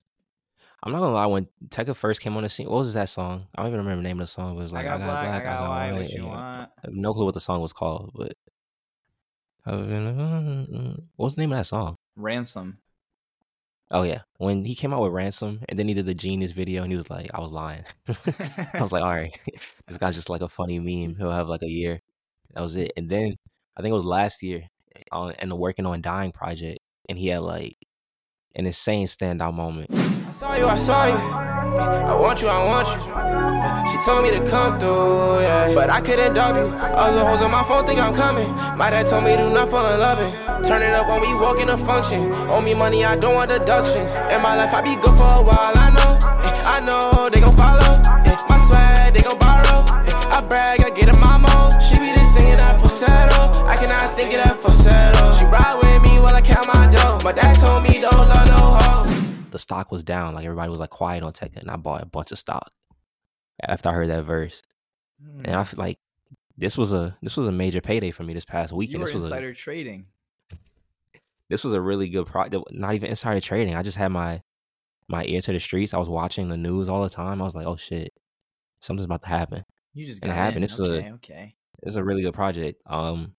[0.82, 1.26] I'm not gonna lie.
[1.26, 3.46] When Tecca first came on the scene, what was that song?
[3.54, 4.56] I don't even remember the name of the song.
[4.56, 5.42] It was like I got black.
[5.42, 5.92] I got white.
[5.92, 6.38] What you want?
[6.38, 8.32] I have no clue what the song was called, but
[9.66, 11.96] I've what was the name of that song?
[12.16, 12.78] Ransom.
[13.90, 16.82] Oh yeah, when he came out with Ransom, and then he did the Genius video,
[16.82, 19.36] and he was like, "I was lying." I was like, "All right,
[19.86, 21.16] this guy's just like a funny meme.
[21.16, 22.00] He'll have like a year."
[22.54, 22.92] That was it.
[22.96, 23.34] And then
[23.76, 24.62] I think it was last year
[25.12, 27.76] on and the working on Dying project, and he had like
[28.54, 29.90] an insane standout moment.
[30.30, 31.18] I saw you, I saw you.
[31.18, 33.90] I want you, I want you.
[33.90, 35.74] She told me to come through, yeah.
[35.74, 36.70] But I couldn't dub you.
[36.70, 38.54] Other hoes on my phone think I'm coming.
[38.78, 40.30] My dad told me do not fall in loving.
[40.62, 42.30] Turn it up when we walk in a function.
[42.46, 44.14] Owe me money, I don't want deductions.
[44.30, 46.10] In my life, I be good for a while, I know.
[46.62, 47.90] I know they gon' follow.
[48.46, 49.82] My swag, they gon' borrow.
[50.30, 51.82] I brag, I get a mode.
[51.82, 53.66] She be the singing that falsetto.
[53.66, 55.34] I cannot think of that falsetto.
[55.34, 57.18] She ride with me while I count my dough.
[57.24, 58.99] My dad told me don't love no hoe.
[59.52, 62.06] The stock was down, like everybody was like quiet on Tecca, and I bought a
[62.06, 62.70] bunch of stock
[63.62, 64.62] after I heard that verse.
[65.44, 65.98] And I feel like
[66.56, 69.00] this was a this was a major payday for me this past you weekend.
[69.00, 70.06] were This was a insider trading.
[71.48, 72.64] this was a really good project.
[72.70, 73.74] Not even insider trading.
[73.74, 74.42] I just had my
[75.08, 75.92] my ear to the streets.
[75.92, 77.42] I was watching the news all the time.
[77.42, 78.12] I was like, oh shit,
[78.80, 79.64] something's about to happen.
[79.92, 80.64] You just And it got happened.
[80.64, 81.54] It's a- okay, okay.
[81.82, 82.80] It's a really good project.
[82.86, 83.34] Um,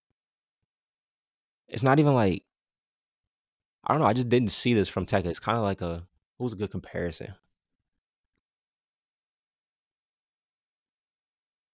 [1.67, 2.43] it's not even like
[3.85, 4.07] I don't know.
[4.07, 5.25] I just didn't see this from Tecca.
[5.25, 6.03] It's kind of like a
[6.37, 7.33] what was a good comparison.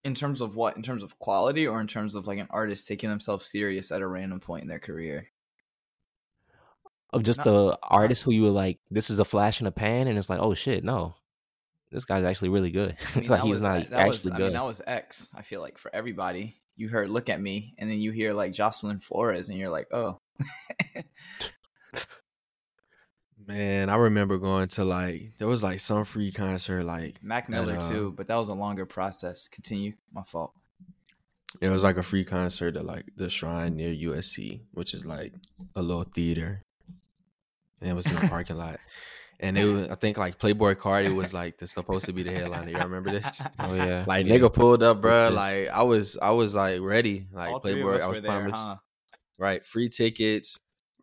[0.03, 0.77] In terms of what?
[0.77, 4.01] In terms of quality, or in terms of like an artist taking themselves serious at
[4.01, 5.27] a random point in their career?
[7.11, 9.71] Of just Not- the artist who you were like, this is a flash in a
[9.71, 11.15] pan, and it's like, oh shit, no,
[11.91, 12.95] this guy's actually really good.
[13.15, 14.43] I mean, like he's was, not that was, actually I good.
[14.45, 15.31] mean, that was X.
[15.35, 18.53] I feel like for everybody, you heard "Look at Me," and then you hear like
[18.53, 20.19] Jocelyn Flores, and you're like, "Oh,
[23.47, 27.77] Man, I remember going to like there was like some free concert like Mac Miller
[27.77, 29.47] uh, too." But that was a longer process.
[29.47, 29.93] Continue.
[30.13, 30.51] My fault.
[31.61, 35.33] it was like a free concert at like the Shrine near USC, which is like
[35.75, 36.63] a little theater,
[37.81, 38.79] and it was in a parking lot.
[39.39, 42.31] And it was I think like Playboi Carti was like the supposed to be the
[42.31, 42.71] headliner.
[42.71, 43.41] Y'all remember this?
[43.59, 44.35] oh yeah, Like yeah.
[44.35, 45.29] nigga pulled up, bruh.
[45.29, 45.33] Yes.
[45.33, 47.27] Like I was I was like ready.
[47.31, 48.63] Like All three of Playboi, us I were was there, promised.
[48.63, 48.75] huh?
[49.37, 50.57] Right, free tickets.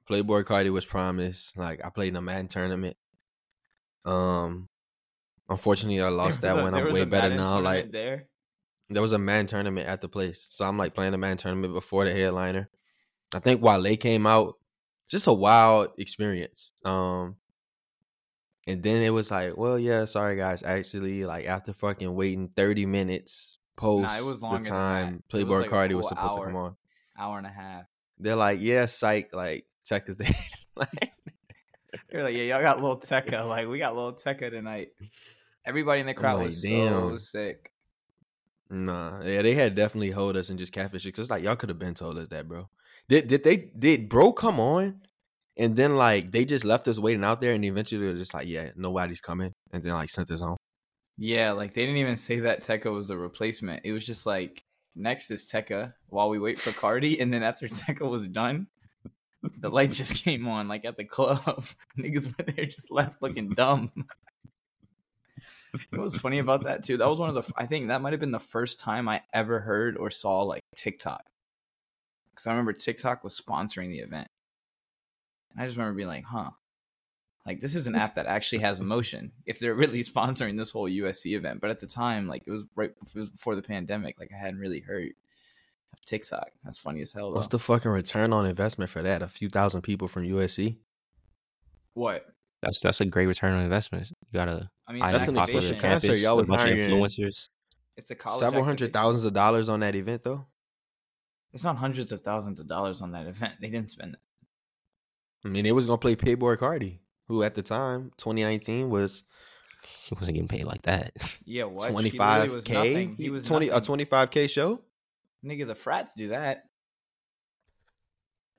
[0.09, 1.57] Playboi Carti was promised.
[1.57, 2.97] Like I played in a Madden tournament.
[4.05, 4.69] Um,
[5.49, 6.75] unfortunately, I lost that a- one.
[6.75, 7.61] I'm way better Madden now.
[7.61, 8.29] Like there.
[8.91, 11.73] there was a Madden tournament at the place, so I'm like playing the Madden tournament
[11.75, 12.69] before the headliner.
[13.35, 14.55] I think Wale came out.
[15.09, 16.71] Just a wild experience.
[16.85, 17.37] Um,
[18.67, 20.63] and then it was like, well, yeah, sorry guys.
[20.63, 25.61] Actually, like after fucking waiting 30 minutes post was the longer than time was Playboi
[25.63, 26.47] like Carti was supposed hour.
[26.47, 26.77] to come on.
[27.19, 27.85] Hour and a half.
[28.19, 29.35] They're like, yeah, psych.
[29.35, 30.35] Like this day.
[30.77, 31.13] like,
[32.11, 33.47] They're like, "Yeah, y'all got little Tecca.
[33.49, 34.89] Like, we got little Tecca tonight."
[35.65, 37.19] Everybody in the crowd like, was so damn.
[37.19, 37.73] sick.
[38.71, 41.13] Nah, yeah, they had definitely hold us and just catfish it.
[41.13, 42.69] Cause it's like y'all could have been told us that, bro.
[43.09, 45.03] Did did they did bro come on,
[45.57, 48.49] and then like they just left us waiting out there, and eventually they're just like,
[48.49, 50.57] yeah, nobody's coming, and then like sent us home.
[51.17, 53.83] Yeah, like they didn't even say that Tecca was a replacement.
[53.85, 54.65] It was just like
[54.97, 58.67] next is Tecca while we wait for Carti, and then after Tecca was done,
[59.59, 61.65] the lights just came on like at the club.
[61.99, 63.93] Niggas were there just left looking dumb.
[65.91, 66.97] What was funny about that too?
[66.97, 67.53] That was one of the.
[67.57, 70.63] I think that might have been the first time I ever heard or saw like
[70.77, 71.25] TikTok,
[72.31, 74.29] because I remember TikTok was sponsoring the event,
[75.51, 76.51] and I just remember being like, "Huh,
[77.47, 79.33] Like this is an app that actually has motion.
[79.47, 82.65] If they're really sponsoring this whole USC event, but at the time, like it was
[82.77, 85.13] right it was before the pandemic, like I hadn't really heard
[85.99, 86.51] of TikTok.
[86.63, 87.31] That's funny as hell.
[87.31, 87.37] Though.
[87.37, 89.23] What's the fucking return on investment for that?
[89.23, 90.77] A few thousand people from USC.
[91.95, 92.27] what?
[92.63, 94.09] That's that's a great return on investment.
[94.11, 95.91] You gotta I mean, eye it's That's an an on of the expensive activation.
[95.91, 96.07] concert.
[96.09, 97.49] campus, Y'all a bunch of influencers.
[97.97, 98.41] It's a college.
[98.41, 98.93] Several hundred activation.
[98.93, 100.47] thousands of dollars on that event though.
[101.53, 103.55] It's not hundreds of thousands of dollars on that event.
[103.61, 104.21] They didn't spend it.
[105.45, 109.25] I mean, they was gonna play Playboi Carti, who at the time, 2019, was
[110.05, 111.13] He wasn't getting paid like that.
[111.45, 111.89] Yeah, what?
[111.89, 113.11] He twenty literally five was k.
[113.19, 114.81] He was twenty a twenty five k show.
[115.45, 116.65] Nigga, the frats do that.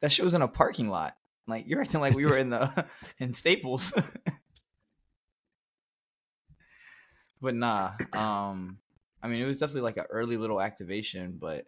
[0.02, 1.16] That shit was in a parking lot.
[1.48, 2.86] Like you're acting like we were in the
[3.20, 3.94] in Staples.
[7.42, 7.94] but nah.
[8.14, 8.80] Um
[9.22, 11.66] I mean it was definitely like an early little activation, but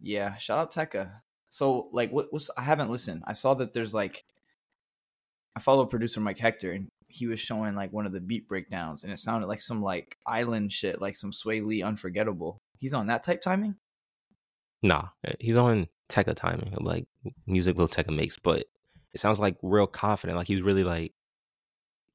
[0.00, 1.12] yeah, shout out Tecca.
[1.48, 3.22] So like what was I haven't listened.
[3.26, 4.24] I saw that there's like
[5.54, 9.04] I follow producer Mike Hector and he was showing like one of the beat breakdowns
[9.04, 12.58] and it sounded like some like island shit, like some Swae Lee unforgettable.
[12.82, 13.76] He's on that type timing?
[14.82, 17.06] Nah, uh, he's on Tecca timing, like
[17.46, 18.64] music Lil Tecca makes, but
[19.14, 20.36] it sounds like real confident.
[20.36, 21.12] Like he's really like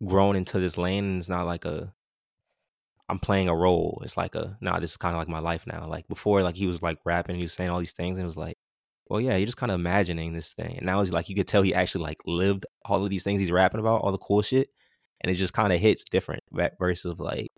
[0.06, 1.94] grown into this lane and it's not like a
[3.08, 4.02] I'm playing a role.
[4.04, 5.88] It's like a nah, this is kind of like my life now.
[5.88, 8.28] Like before, like he was like rapping, he was saying all these things, and it
[8.28, 8.58] was like,
[9.08, 10.76] well, yeah, you're just kind of imagining this thing.
[10.76, 13.40] And now it's like you could tell he actually like lived all of these things
[13.40, 14.68] he's rapping about, all the cool shit,
[15.22, 16.44] and it just kind of hits different
[16.78, 17.54] versus like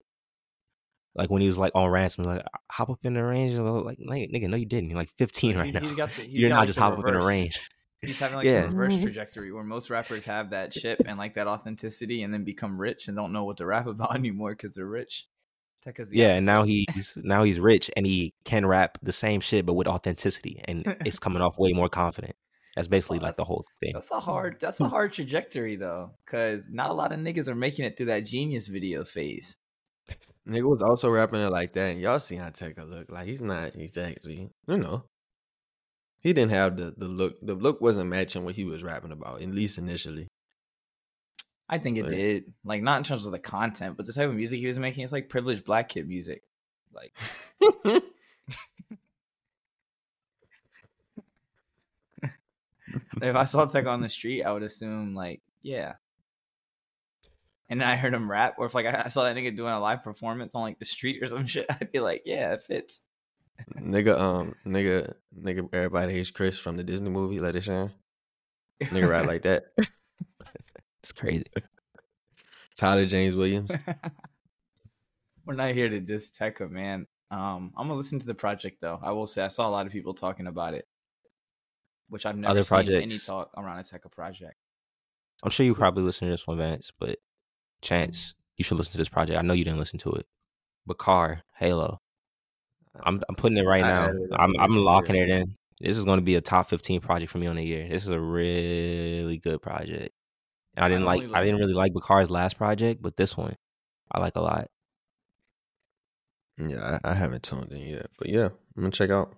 [1.16, 4.30] like when he was like on ransom, like hop up in the range, like like,
[4.30, 4.90] nigga, no, you didn't.
[4.90, 6.06] You're like 15 right He's- now.
[6.06, 7.60] he's the- You're not like, just hop up in the range.
[8.02, 8.62] He's having like Yeah.
[8.62, 12.46] the reverse trajectory where most rappers have that chip and like that authenticity and then
[12.46, 15.28] become rich and don't know what to rap about anymore because they're rich.
[15.86, 19.66] The Yeah, and now he's now he's rich and he can rap the same shit
[19.66, 22.36] but with authenticity, and it's coming off way more confident.
[22.76, 23.92] That's basically like the whole thing.
[23.94, 24.90] That's a hard that's a hmm.
[24.90, 26.12] hard trajectory though.
[26.26, 29.58] Cause not a lot of niggas are making it through that genius video phase.
[30.50, 31.92] Nigga was also rapping it like that.
[31.92, 33.10] And y'all see how Tecca look.
[33.10, 35.04] Like he's not exactly, you know.
[36.22, 37.38] He didn't have the the look.
[37.42, 40.28] The look wasn't matching what he was rapping about, at least initially.
[41.70, 42.44] I think it Like- did.
[42.66, 45.04] Like not in terms of the content, but the type of music he was making,
[45.04, 46.42] it's like privileged black kid music.
[46.92, 47.16] Like
[53.22, 55.94] if I saw Tech on the street, I would assume like, yeah.
[57.70, 59.80] And I heard him rap, or if like I I saw that nigga doing a
[59.80, 63.04] live performance on like the street or some shit, I'd be like, yeah, it fits.
[63.78, 67.40] nigga, um, nigga, nigga, everybody hates Chris from the Disney movie.
[67.40, 67.92] Let it shine.
[68.82, 69.66] Nigga rap like that.
[71.02, 71.46] It's crazy.
[72.78, 73.72] Tyler James Williams.
[75.46, 77.08] We're not here to diss Tecca, man.
[77.32, 79.00] Um, I'm gonna listen to the project though.
[79.02, 80.88] I will say I saw a lot of people talking about it,
[82.10, 84.56] which I've never Other seen any talk around a Tecca project.
[85.44, 87.20] I'm sure you probably listen to this one, Vance, but
[87.82, 89.40] chance you should listen to this project.
[89.40, 90.26] I know you didn't listen to it.
[90.86, 92.00] Bakar, Halo.
[93.02, 94.06] I'm I'm putting it right I now.
[94.38, 95.30] I'm I I'm locking it.
[95.30, 95.56] it in.
[95.80, 97.88] This is going to be a top 15 project for me on the year.
[97.88, 100.14] This is a really good project.
[100.76, 103.38] And I I didn't like only I didn't really like Bakar's last project, but this
[103.38, 103.56] one
[104.12, 104.70] I like a lot.
[106.58, 109.36] Yeah, I, I haven't tuned in yet, but yeah, I'm gonna check out.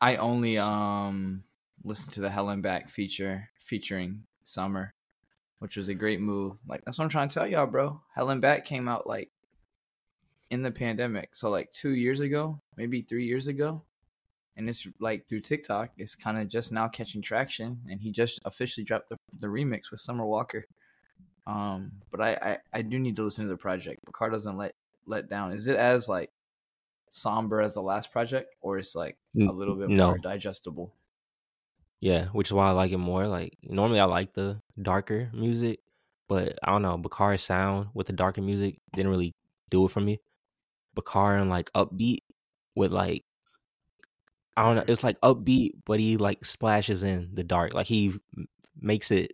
[0.00, 1.44] I only um
[1.84, 4.94] listened to the Hell N Back feature featuring Summer,
[5.62, 6.56] which was a great move.
[6.66, 8.00] Like that's what I'm trying to tell y'all, bro.
[8.16, 9.30] Hell N Back came out like
[10.50, 13.80] in the pandemic, so like two years ago, maybe three years ago,
[14.56, 17.80] and it's like through TikTok, it's kind of just now catching traction.
[17.88, 20.66] And he just officially dropped the, the remix with Summer Walker.
[21.46, 24.04] Um, but I, I I do need to listen to the project.
[24.04, 24.74] Bakar doesn't let
[25.06, 25.52] let down.
[25.52, 26.32] Is it as like
[27.08, 30.08] somber as the last project, or it's like a little bit no.
[30.08, 30.92] more digestible?
[32.02, 33.28] Yeah, which is why I like it more.
[33.28, 35.78] Like normally I like the darker music,
[36.28, 39.34] but I don't know, Bakar's sound with the darker music didn't really
[39.70, 40.18] do it for me.
[40.94, 42.18] Bakar and like upbeat
[42.74, 43.24] with like
[44.56, 47.72] I don't know, it's like upbeat, but he like splashes in the dark.
[47.72, 48.14] Like he
[48.80, 49.32] makes it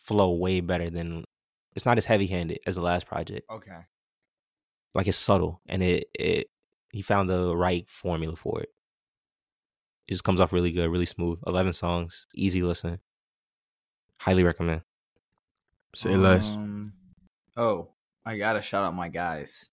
[0.00, 1.24] flow way better than
[1.76, 3.48] it's not as heavy handed as the last project.
[3.52, 3.78] Okay.
[4.94, 6.48] Like it's subtle and it it
[6.92, 8.70] he found the right formula for it.
[10.10, 11.38] It just comes off really good, really smooth.
[11.46, 12.98] Eleven songs, easy listen.
[14.18, 14.82] Highly recommend.
[15.94, 16.50] Say less.
[16.50, 16.94] Um,
[17.56, 17.90] oh,
[18.26, 19.70] I gotta shout out my guys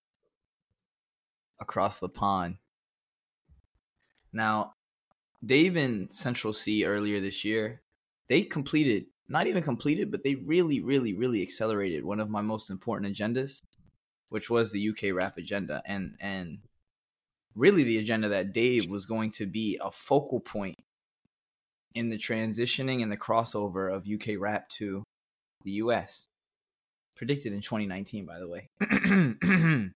[1.59, 2.57] across the pond.
[4.31, 4.73] Now,
[5.43, 7.81] Dave and Central Cee earlier this year,
[8.29, 12.69] they completed, not even completed, but they really, really, really accelerated one of my most
[12.69, 13.59] important agendas,
[14.29, 15.81] which was the UK rap agenda.
[15.83, 16.59] And and
[17.57, 20.77] really the agenda that Dave was going to be a focal point
[21.93, 25.03] in the transitioning and the crossover of UK rap to
[25.63, 26.27] the U.S.
[27.17, 28.69] Predicted in 2019, by the way.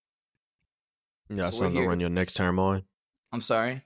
[1.32, 2.84] You got So something to run your next term on.
[3.32, 3.86] I'm sorry.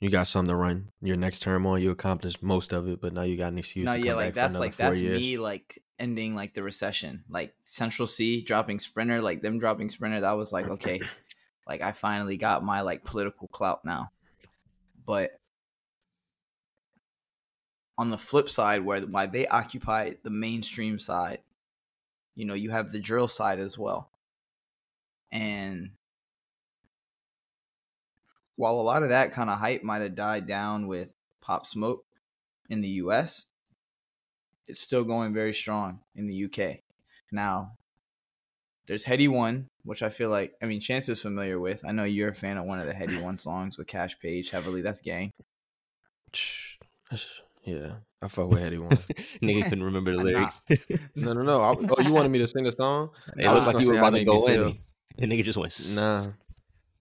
[0.00, 1.82] You got something to run your next term on.
[1.82, 3.84] You accomplished most of it, but now you got an excuse.
[3.84, 5.20] No, to yeah, like that's like that's years.
[5.20, 7.24] me like ending like the recession.
[7.28, 10.20] Like Central Cee dropping Sprinter, like them dropping Sprinter.
[10.20, 11.02] That was like okay,
[11.66, 14.10] like I finally got my like political clout now.
[15.06, 15.38] But
[17.96, 21.38] on the flip side, where why they occupy the mainstream side,
[22.34, 24.10] you know, you have the drill side as well,
[25.30, 25.90] and
[28.56, 32.04] while a lot of that kind of hype might have died down with Pop Smoke
[32.68, 33.46] in the US,
[34.66, 36.78] it's still going very strong in the UK.
[37.32, 37.72] Now,
[38.86, 41.84] there's Headie One, which I feel like, I mean, Chance is familiar with.
[41.86, 44.50] I know you're a fan of one of the Headie One songs with Cash Page
[44.50, 44.82] heavily.
[44.82, 45.30] That's gang.
[47.66, 48.90] Yeah, I fuck with Headie One.
[49.42, 50.86] Nigga couldn't remember the lyrics.
[51.16, 51.62] no, no, no.
[51.62, 53.08] I, oh, you wanted me to sing a song?
[53.38, 54.54] It I was looked like you were about to go in.
[54.54, 54.74] feel.
[55.18, 55.74] And nigga just went.
[55.94, 56.26] Nah,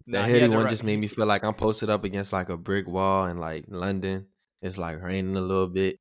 [0.06, 2.32] Nah, that he Headie One ri- just made me feel like I'm posted up against
[2.32, 4.28] like a brick wall in like London.
[4.62, 6.00] It's like raining a little bit.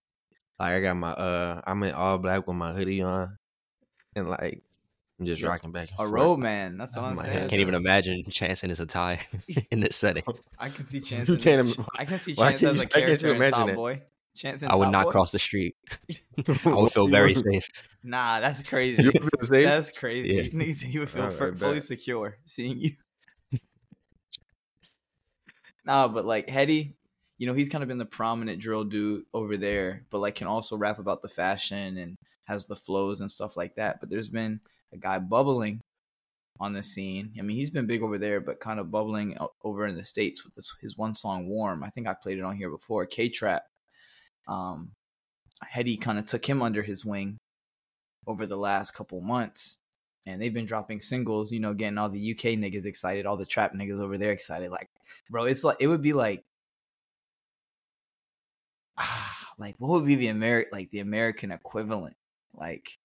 [0.61, 3.37] Like I got my uh, I'm in all black with my hoodie on,
[4.14, 4.62] and like
[5.21, 6.11] I'm just You're rocking back and A forth.
[6.11, 6.77] road man.
[6.79, 7.31] That's all I'm saying.
[7.33, 7.51] head.
[7.51, 9.21] Can't even imagine Chance in his attire
[9.71, 10.25] in this setting.
[10.59, 11.29] I can see Chance.
[11.29, 13.69] You can't im- I can see Chance can't as a character you in imagine Top
[13.69, 13.77] it?
[13.77, 14.03] Boy.
[14.35, 15.11] Chance in I would Top not Boy?
[15.13, 15.77] cross the street.
[16.65, 17.67] I would feel very safe.
[18.03, 19.03] Nah, that's crazy.
[19.03, 19.65] You feel safe?
[19.65, 20.35] That's crazy.
[20.35, 20.43] Yeah.
[20.43, 22.91] Nigga you would feel Alright, fu- fully secure seeing you.
[25.85, 26.95] nah, but like Headie,
[27.39, 30.47] you know, he's kind of been the prominent drill dude over there, but like can
[30.47, 34.01] also rap about the fashion and has the flows and stuff like that.
[34.01, 34.61] But there's been
[34.93, 35.80] a guy bubbling
[36.61, 37.32] on the scene.
[37.38, 40.45] I mean, he's been big over there, but kind of bubbling over in the states
[40.45, 43.07] with this his one song "Warm." I think I played it on here before.
[43.07, 43.64] K Trap.
[44.49, 44.93] Um,
[45.64, 47.38] Headie kind of took him under his wing
[48.26, 49.78] over the last couple months.
[50.24, 53.47] And they've been dropping singles, you know, getting all the UK niggas excited, all the
[53.47, 54.70] trap niggas over there excited.
[54.70, 54.88] Like,
[55.28, 56.45] bro, it's like it would be like
[58.99, 62.16] ah, like what would be the Ameri- like the American equivalent?
[62.55, 62.99] Like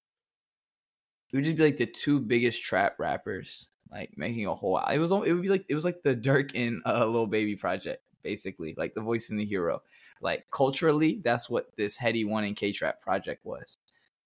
[1.32, 4.97] it would just be like the two biggest trap rappers like making a whole it
[4.97, 8.03] was it would be like it was like the Durk and uh, little Baby project
[8.23, 9.82] basically like the voice and the hero
[10.21, 13.78] like culturally that's what this Headie One and K Trap project was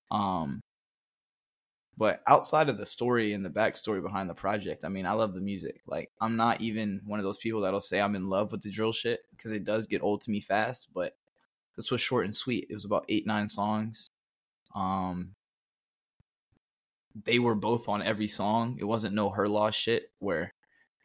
[0.09, 0.61] um
[1.97, 5.35] but outside of the story and the backstory behind the project, I mean, I love
[5.35, 5.81] the music.
[5.85, 8.71] Like, I'm not even one of those people that'll say I'm in love with the
[8.71, 10.89] drill shit because it does get old to me fast.
[10.95, 11.15] But
[11.75, 12.65] this was short and sweet.
[12.71, 14.09] It was about eight, nine songs.
[14.73, 15.35] Um,
[17.23, 18.77] they were both on every song.
[18.79, 20.53] It wasn't no her loss shit where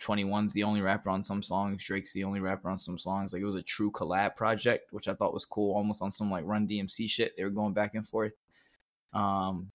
[0.01, 3.33] 21's the only rapper on some songs, Drake's the only rapper on some songs.
[3.33, 6.31] Like, it was a true collab project, which I thought was cool, almost on some
[6.31, 7.37] like Run DMC shit.
[7.37, 8.33] They were going back and forth.
[9.13, 9.71] Um,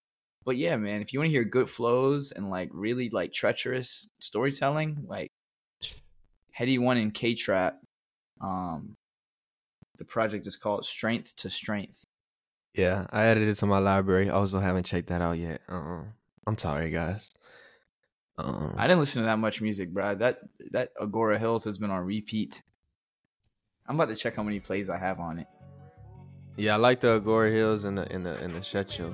[0.45, 4.09] but yeah, man, if you want to hear good flows and like really like treacherous
[4.19, 5.31] storytelling, like
[6.57, 7.79] Headie One and K Trap,
[8.41, 8.95] um,
[9.97, 12.03] the project is called Strength to Strength.
[12.73, 14.29] Yeah, I added it to my library.
[14.29, 15.61] Also haven't checked that out yet.
[15.67, 16.05] Uh-uh.
[16.47, 17.29] I'm sorry, guys.
[18.37, 20.15] Um, I didn't listen to that much music, bro.
[20.15, 20.39] That
[20.71, 22.63] that Agora Hills has been on repeat.
[23.87, 25.47] I'm about to check how many plays I have on it.
[26.57, 29.13] yeah, I like the Agora Hills and the and the and the Shutcho.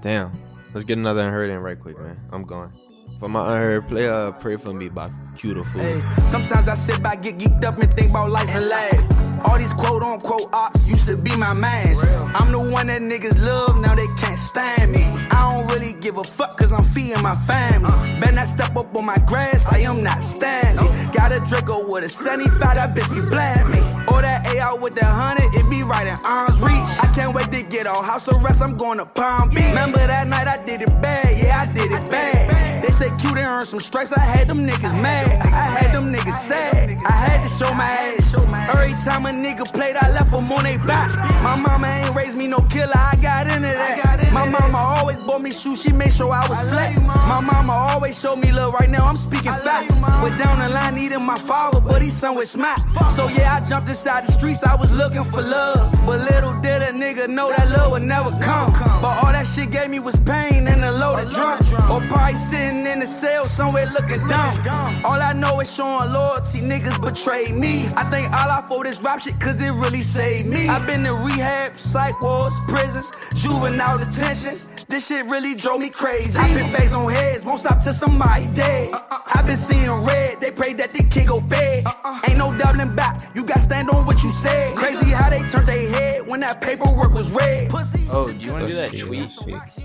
[0.00, 0.32] Damn,
[0.72, 2.18] let's get another unheard in right quick, man.
[2.32, 2.72] I'm going.
[3.18, 5.10] For my unheard, play uh, "Pray for Me" by
[5.40, 5.80] Beautiful.
[5.80, 9.26] Hey, sometimes I sit back, get geeked up, and think about life and laugh.
[9.44, 12.02] All these quote unquote ops used to be my mans.
[12.34, 15.04] I'm the one that niggas love, now they can't stand me.
[15.30, 17.90] I don't really give a fuck, cause I'm feeding my family.
[17.92, 18.20] Uh.
[18.20, 20.84] Better not step up on my grass, I am not standing.
[21.12, 23.78] Got a Draco with a 75, that bitch be bland me.
[24.08, 26.88] Or that AR with the 100, it be right in arm's reach.
[27.02, 29.68] I can't wait to get on house arrest, I'm going to Palm Beach.
[29.68, 32.82] Remember that night I did it bad, yeah, I did it bad.
[32.82, 35.25] They said Q done earned some strikes, I had them niggas mad.
[35.26, 36.96] I had them niggas sad.
[37.06, 38.34] I had to show my ass.
[38.70, 41.10] Every time a nigga played, I left them on they back.
[41.42, 44.30] My mama ain't raised me no killer, I got into that.
[44.32, 47.00] My mama always bought me shoes, she made sure I was flat.
[47.02, 49.98] My mama always showed me love, right now I'm speaking facts.
[49.98, 52.78] But down the line, needing my father, but he's somewhere smack.
[53.08, 55.92] So yeah, I jumped inside the streets, I was looking for love.
[56.04, 58.72] But little did a nigga know that love would never come.
[59.00, 61.58] But all that shit gave me was pain and a loaded drum.
[61.90, 64.60] Or probably sitting in the cell somewhere looking dumb.
[65.04, 67.86] All I know is showing loyalty, niggas betrayed me.
[67.96, 70.68] I think all I for this rap shit, cause it really saved me.
[70.68, 74.54] I've been in rehab, psych wards, prisons, juvenile detention.
[74.88, 76.38] This shit really drove me crazy.
[76.38, 78.90] I been bags on heads, won't stop till somebody dead.
[78.92, 81.84] i been seeing red, they pray that the kid go fed.
[82.28, 84.74] Ain't no doubling back, you got to stand on what what you said.
[84.76, 87.68] Crazy how they turned their head when that paperwork was read.
[87.68, 88.06] Pussy.
[88.10, 89.58] Oh, do you want to do that Let's tweet?
[89.58, 89.80] let's.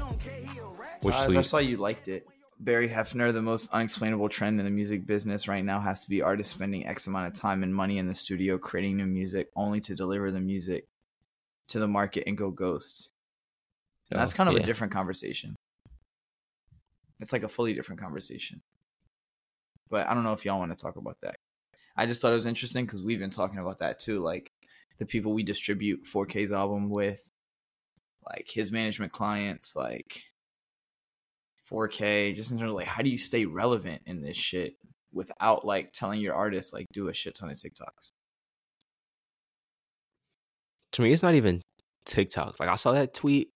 [1.01, 2.25] Which Uh, I saw you liked it.
[2.61, 6.21] Barry Hefner, the most unexplainable trend in the music business right now has to be
[6.21, 9.79] artists spending X amount of time and money in the studio creating new music only
[9.79, 10.87] to deliver the music
[11.69, 13.11] to the market and go ghost.
[14.11, 15.55] And that's Oh, kind of a different conversation.
[17.19, 18.61] It's like a fully different conversation.
[19.89, 21.37] But I don't know if y'all want to talk about that.
[21.97, 24.19] I just thought it was interesting because we've been talking about that too.
[24.19, 24.51] Like
[24.99, 27.31] the people we distribute 4K's album with,
[28.23, 30.25] like his management clients, like
[31.71, 34.75] 4K, just in terms of like how do you stay relevant in this shit
[35.13, 38.13] without like telling your artist like do a shit ton of TikToks.
[40.93, 41.61] to me, it's not even
[42.05, 42.59] TikToks.
[42.59, 43.49] Like I saw that tweet,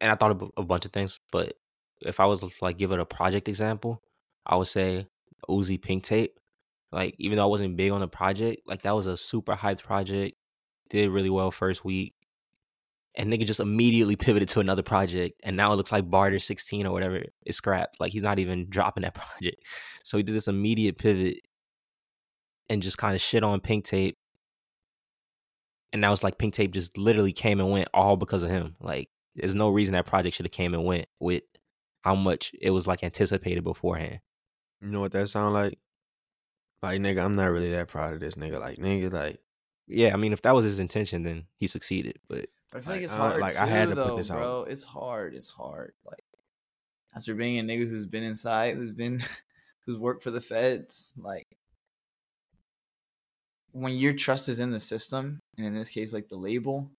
[0.00, 1.18] and I thought of a bunch of things.
[1.32, 1.54] But
[2.02, 4.02] if I was like give it a project example,
[4.44, 5.06] I would say
[5.48, 6.38] Uzi Pink Tape.
[6.92, 9.82] Like even though I wasn't big on the project, like that was a super hyped
[9.82, 10.36] project.
[10.88, 12.14] Did really well first week,
[13.16, 16.86] and nigga just immediately pivoted to another project, and now it looks like Barter 16
[16.86, 18.00] or whatever is scrapped.
[18.00, 19.62] Like he's not even dropping that project.
[20.04, 21.38] So he did this immediate pivot
[22.68, 24.18] and just kind of shit on Pink Tape
[25.96, 28.76] and now it's like Pink Tape just literally came and went all because of him.
[28.80, 31.42] Like, there's no reason that project should have came and went with
[32.02, 34.20] how much it was like anticipated beforehand.
[34.82, 35.78] You know what that sound like?
[36.82, 38.60] Like nigga, I'm not really that proud of this nigga.
[38.60, 39.40] Like nigga, like
[39.88, 42.18] Yeah, I mean, if that was his intention, then he succeeded.
[42.28, 43.40] But I feel Like, like it's I- hard.
[43.40, 44.36] like, too, I had to put though, this out.
[44.38, 44.62] bro.
[44.64, 45.34] It's hard.
[45.34, 45.92] It's hard.
[46.04, 46.24] Like
[47.14, 49.20] after being a nigga who's been inside, who's been,
[49.86, 51.46] who's worked for the feds, like
[53.72, 56.90] when your trust is in the system, and in this case, like the label,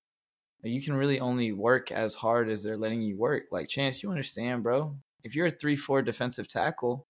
[0.64, 3.44] like, you can really only work as hard as they're letting you work.
[3.52, 4.96] Like Chance, you understand, bro?
[5.24, 7.06] If you're a three-four defensive tackle,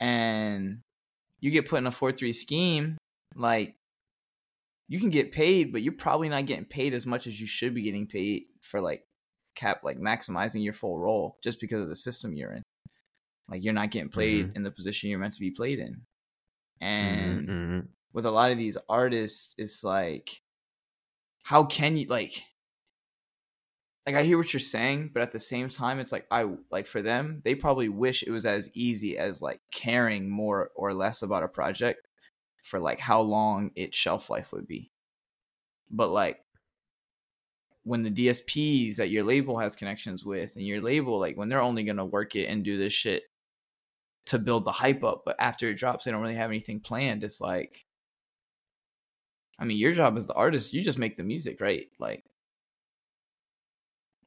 [0.00, 0.80] and
[1.40, 2.98] you get put in a four-three scheme,
[3.34, 3.74] like
[4.88, 7.74] you can get paid, but you're probably not getting paid as much as you should
[7.74, 9.04] be getting paid for like
[9.54, 12.62] cap like maximizing your full role just because of the system you're in.
[13.48, 16.02] Like you're not getting played in the position you're meant to be played in.
[16.80, 17.88] And mhm, mhm.
[18.12, 20.42] with a lot of these artists, it's like
[21.44, 22.44] how can you like
[24.06, 26.86] like I hear what you're saying, but at the same time it's like I like
[26.86, 31.20] for them, they probably wish it was as easy as like caring more or less
[31.20, 32.07] about a project
[32.68, 34.90] for like how long its shelf life would be.
[35.90, 36.40] But like
[37.84, 41.62] when the DSPs that your label has connections with and your label like when they're
[41.62, 43.22] only going to work it and do this shit
[44.26, 47.24] to build the hype up, but after it drops they don't really have anything planned.
[47.24, 47.86] It's like
[49.58, 51.88] I mean, your job as the artist, you just make the music, right?
[51.98, 52.24] Like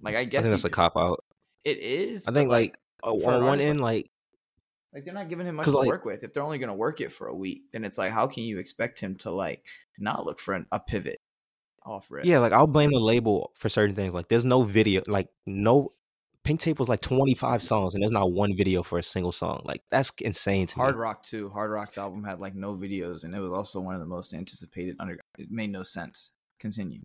[0.02, 1.24] like I I guess think that's a cop out.
[1.64, 2.28] it is.
[2.28, 4.11] I think like for on one end, like
[4.94, 6.24] like they're not giving him much to like- work with.
[6.24, 8.44] If they're only going to work it for a week, then it's like, how can
[8.44, 9.66] you expect him to like
[9.98, 11.18] not look for an, a pivot
[11.84, 12.26] off rip?
[12.26, 14.14] yeah, like I'll blame the label for certain things.
[14.14, 15.89] Like there's no video, like no
[16.44, 19.62] Pink Tape was like 25 songs, and there's not one video for a single song.
[19.64, 21.02] Like that's insane to Hard me.
[21.02, 21.50] Rock too.
[21.50, 24.34] Hard Rock's album had like no videos, and it was also one of the most
[24.34, 24.96] anticipated.
[25.00, 26.32] Under it made no sense.
[26.60, 27.02] Continue.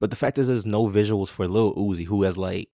[0.00, 2.70] But the fact is, there's no visuals for Lil Uzi, who has like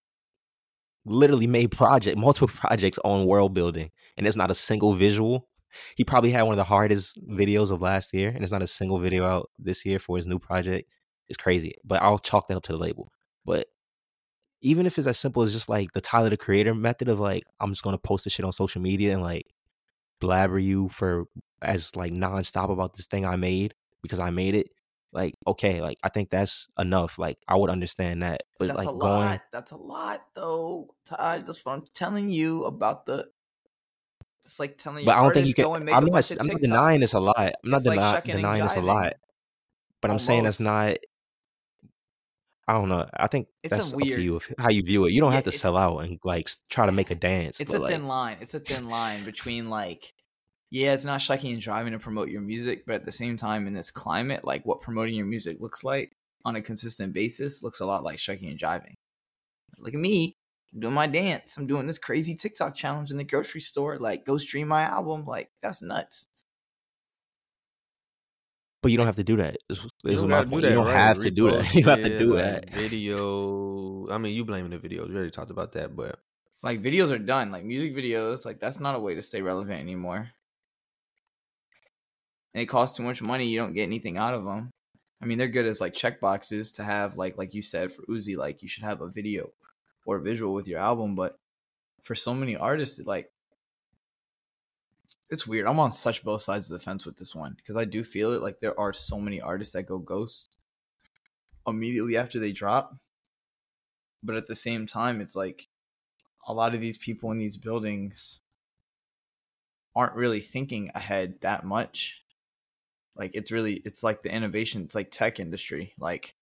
[1.04, 5.48] literally made project multiple projects on world building, and there's not a single visual.
[5.96, 8.66] He probably had one of the hardest videos of last year, and there's not a
[8.66, 10.88] single video out this year for his new project.
[11.28, 13.10] It's crazy, but I'll chalk that up to the label.
[13.44, 13.68] But
[14.60, 17.44] even if it's as simple as just like the Tyler the Creator method of like,
[17.60, 19.46] I'm just gonna post this shit on social media and like
[20.20, 21.24] blabber you for
[21.60, 24.68] as like nonstop about this thing I made because I made it.
[25.12, 27.18] Like, okay, like I think that's enough.
[27.18, 28.44] Like I would understand that.
[28.58, 29.40] But That's like a going lot.
[29.52, 30.94] That's a lot, though.
[31.04, 33.28] Todd, that's what I'm telling you about the.
[34.44, 35.04] It's like telling.
[35.04, 35.64] But I don't think you can.
[35.64, 36.30] Go and make I'm not.
[36.38, 37.38] I'm not denying it's a lot.
[37.38, 39.14] I'm not It's like deni- shucking denying it's a lot.
[40.00, 40.88] But I'm saying that's Almost.
[40.88, 40.96] not.
[42.68, 43.08] I don't know.
[43.14, 45.12] I think It's a that's up to you if, how you view it.
[45.12, 47.60] You don't Yeah, have to sell out and like try to make a dance.
[47.60, 48.36] It's a like, thin line.
[48.40, 50.12] It's a thin line between like,
[50.70, 53.66] yeah, it's not shucking and driving to promote your music, but at the same time,
[53.66, 56.12] in this climate, like what promoting your music looks like
[56.44, 58.94] on a consistent basis looks a lot like shucking and driving.
[59.78, 60.36] Look at me.
[60.74, 61.56] I'm doing my dance.
[61.56, 63.98] I'm doing this crazy TikTok challenge in the grocery store.
[63.98, 65.26] Like, go stream my album.
[65.26, 66.28] Like, that's nuts.
[68.82, 69.58] But you don't have to do that.
[69.68, 70.96] Is, You don't my gotta do that, you don't right?
[70.96, 71.64] have to do that.
[71.64, 72.70] Repost You have to do like, that.
[72.74, 74.08] Video.
[74.10, 75.08] I mean, you blaming the videos.
[75.08, 76.18] We already talked about that, but
[76.62, 77.52] Like, videos are done.
[77.52, 80.30] Like, music videos, like, that's not a way to stay relevant anymore.
[82.54, 83.46] And it costs too much money.
[83.46, 84.70] You don't get anything out of them.
[85.22, 88.02] I mean, they're good as like check boxes to have, like, like you said for
[88.06, 89.52] Uzi, like you should have a video
[90.04, 91.14] or visual with your album.
[91.14, 91.38] But
[92.02, 93.30] for so many artists, like,
[95.30, 95.66] It's weird.
[95.66, 98.32] I'm on such both sides of the fence with this one because I do feel
[98.32, 98.42] it.
[98.42, 100.56] Like there are so many artists that go ghost
[101.66, 102.94] immediately after they drop,
[104.22, 105.68] but at the same time, it's like
[106.46, 108.40] a lot of these people in these buildings
[109.94, 112.24] aren't really thinking ahead that much.
[113.16, 115.94] Like it's really it's like the innovation, it's like tech industry.
[115.98, 116.34] Like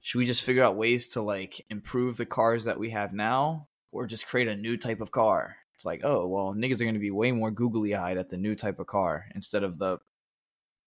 [0.00, 3.68] should we just figure out ways to like improve the cars that we have now
[3.92, 5.56] or just create a new type of car?
[5.74, 8.36] It's like, oh, well, niggas are going to be way more googly eyed at the
[8.36, 9.98] new type of car instead of the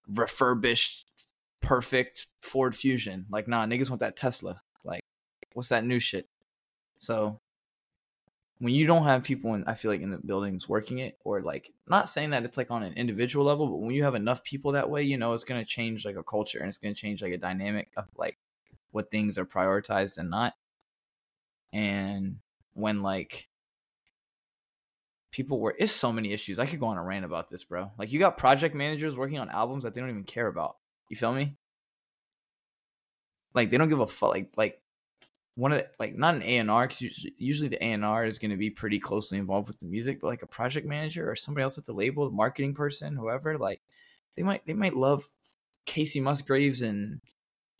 [0.08, 1.08] refurbished,
[1.62, 3.26] perfect Ford Fusion.
[3.30, 4.62] Like, nah, niggas want that Tesla.
[4.84, 5.02] Like,
[5.54, 6.28] what's that new shit?
[6.98, 7.40] So,
[8.60, 11.42] when you don't have people in, I feel like in the buildings working it, or
[11.42, 14.44] like, not saying that it's like on an individual level, but when you have enough
[14.44, 16.94] people that way, you know, it's going to change like a culture and it's going
[16.94, 18.38] to change like a dynamic of like
[18.94, 20.54] what things are prioritized and not.
[21.74, 22.38] And
[22.74, 23.50] when like
[25.32, 26.60] people were, it's so many issues.
[26.60, 27.92] I could go on a rant about this, bro.
[27.98, 30.78] Like you got project managers working on albums that they don't even care about.
[31.10, 31.58] You feel me?
[33.54, 34.30] Like they don't give a fuck.
[34.30, 34.80] Like like
[35.56, 38.26] one of the, like not an A and R because usually the A and R
[38.26, 41.30] is going to be pretty closely involved with the music, but like a project manager
[41.30, 43.82] or somebody else at the label, the marketing person, whoever, like
[44.36, 45.28] they might they might love
[45.88, 47.22] Kacey Musgraves and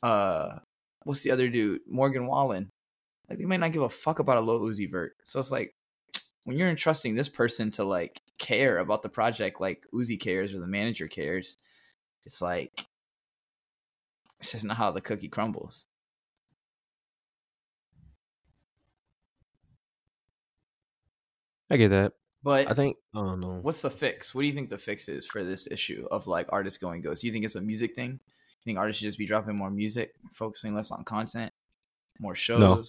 [0.02, 0.58] uh
[1.06, 1.82] what's the other dude?
[1.88, 2.72] Morgan Wallen.
[3.30, 5.16] Like they might not give a fuck about a Lil Uzi Vert.
[5.26, 5.76] So it's like
[6.44, 10.60] when you're entrusting this person to like care about the project like Uzi cares or
[10.60, 11.58] the manager cares,
[12.26, 12.86] it's like
[14.40, 15.86] it's just not how the cookie crumbles.
[21.72, 22.14] I get that.
[22.44, 23.60] But I think I don't know.
[23.62, 24.36] what's the fix?
[24.36, 27.22] What do you think the fix is for this issue of like artists going ghost?
[27.22, 28.20] Do you think it's a music thing?
[28.64, 31.52] You think artists should just be dropping more music, focusing less on content,
[32.20, 32.60] more shows?
[32.60, 32.84] No.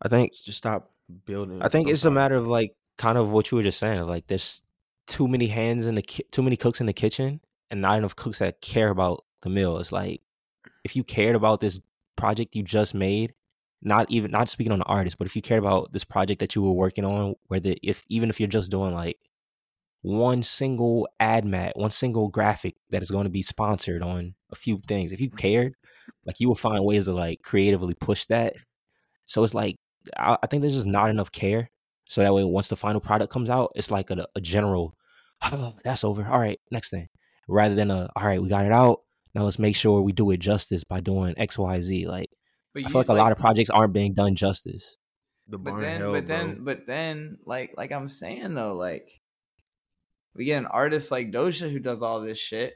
[0.00, 0.90] I think Just stop
[1.26, 1.60] building.
[1.60, 4.06] I think on it's a matter of like kind of what you were just saying.
[4.06, 4.62] Like there's
[5.06, 7.40] too many hands in the ki- too many cooks in the kitchen,
[7.70, 9.78] and not enough cooks that care about the meal.
[9.78, 10.22] It's like
[10.84, 11.80] if you cared about this
[12.16, 13.34] project you just made,
[13.82, 16.54] not even not speaking on the artist, but if you cared about this project that
[16.54, 19.18] you were working on, where the if even if you're just doing like
[20.06, 24.54] one single ad mat, one single graphic that is going to be sponsored on a
[24.54, 25.36] few things, if you mm-hmm.
[25.36, 25.74] cared,
[26.24, 28.54] like you will find ways to like creatively push that.
[29.24, 29.74] So it's like
[30.16, 31.72] I, I think there's just not enough care.
[32.08, 34.94] So that way, once the final product comes out, it's like a, a general,
[35.42, 36.24] oh, that's over.
[36.24, 37.08] All right, next thing.
[37.48, 39.00] Rather than a, all right, we got it out.
[39.34, 42.06] Now let's make sure we do it justice by doing X, Y, Z.
[42.06, 42.30] Like
[42.74, 44.98] But I feel like a lot of projects aren't being done justice.
[45.48, 46.36] the But then, hell, but bro.
[46.36, 49.10] then, but then, like, like I'm saying though, like,
[50.36, 52.74] we get an artist like Doja who does all this shit,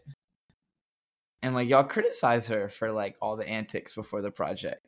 [1.42, 4.86] and like y'all criticize her for like all the antics before the project.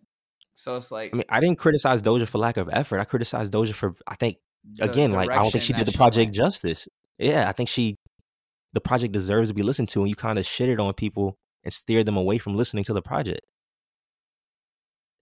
[0.54, 3.00] So it's like I mean, I didn't criticize Doja for lack of effort.
[3.00, 4.36] I criticized Doja for, I think,
[4.80, 6.34] again, like I don't think she did the project went.
[6.34, 6.88] justice.
[7.18, 7.96] Yeah, I think she,
[8.72, 11.72] the project deserves to be listened to, and you kind of shitted on people and
[11.72, 13.42] steered them away from listening to the project.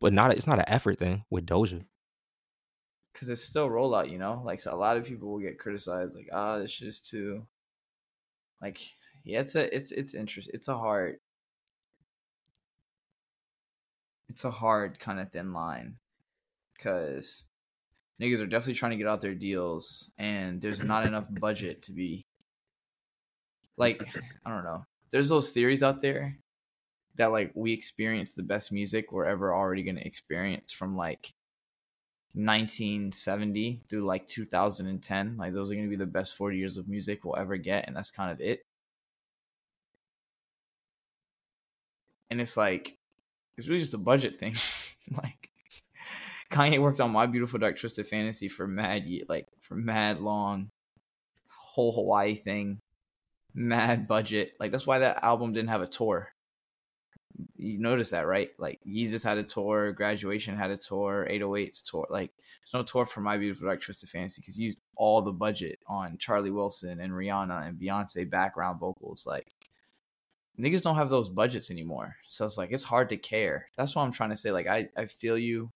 [0.01, 1.85] But not, it's not an effort thing with Doja.
[3.13, 4.41] Because it's still rollout, you know.
[4.45, 7.47] Like so a lot of people will get criticized, like, ah, this shit is too.
[8.63, 8.81] Like,
[9.25, 10.55] yeah, it's a, it's, it's interesting.
[10.55, 11.17] It's a hard,
[14.29, 15.97] it's a hard kind of thin line,
[16.77, 17.45] because
[18.21, 21.93] niggas are definitely trying to get out their deals, and there's not enough budget to
[21.93, 22.27] be.
[23.77, 24.03] Like,
[24.45, 24.85] I don't know.
[25.11, 26.37] There's those theories out there
[27.17, 31.33] that like we experience the best music we're ever already gonna experience from like
[32.33, 36.89] 1970 through like 2010 like those are going to be the best 40 years of
[36.89, 38.65] music we'll ever get and that's kind of it.
[42.31, 42.97] And it's like
[43.57, 44.55] it's really just a budget thing.
[45.11, 45.51] Like
[46.53, 50.71] kanye worked on my beautiful dark twisted fantasy for mad like for mad long.
[51.49, 52.81] Whole hawaii thing.
[53.53, 54.53] Mad budget.
[54.61, 56.33] Like that's why that album didn't have a tour
[57.57, 58.51] you notice that, right?
[58.59, 62.07] Like Yeezus had a tour, Graduation had a tour, 808's tour.
[62.11, 65.33] Like there's no tour for My Beautiful Dark Twisted Fantasy because he used all the
[65.33, 69.27] budget on Charlie Wilson and Rihanna and Beyonce background vocals.
[69.27, 69.53] Like
[70.59, 72.17] niggas don't have those budgets anymore.
[72.27, 73.69] So it's like it's hard to care.
[73.77, 74.51] That's what I'm trying to say.
[74.51, 75.73] Like I, I feel you.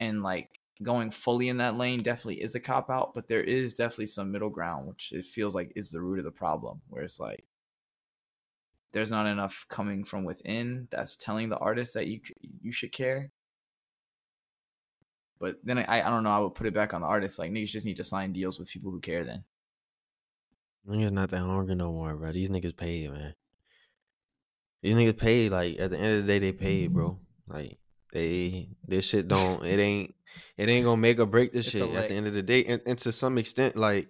[0.00, 3.74] And like going fully in that lane definitely is a cop out, but there is
[3.74, 7.02] definitely some middle ground, which it feels like is the root of the problem, where
[7.02, 7.44] it's like
[8.92, 12.20] there's not enough coming from within that's telling the artist that you
[12.62, 13.30] you should care.
[15.38, 17.50] But then I I don't know I would put it back on the artist like
[17.50, 19.44] niggas just need to sign deals with people who care then.
[20.88, 22.32] Niggas not that hungry no more, bro.
[22.32, 23.34] These niggas paid, man.
[24.82, 25.52] These niggas paid.
[25.52, 27.18] Like at the end of the day, they paid, bro.
[27.46, 27.78] Like
[28.12, 29.64] they this shit don't.
[29.64, 30.14] It ain't.
[30.56, 32.64] it ain't gonna make or break this It's shit at the end of the day.
[32.64, 34.08] And, and to some extent, like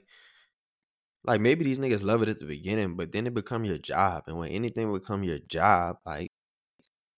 [1.24, 4.24] like maybe these niggas love it at the beginning, but then it become your job.
[4.26, 6.30] And when anything become your job, like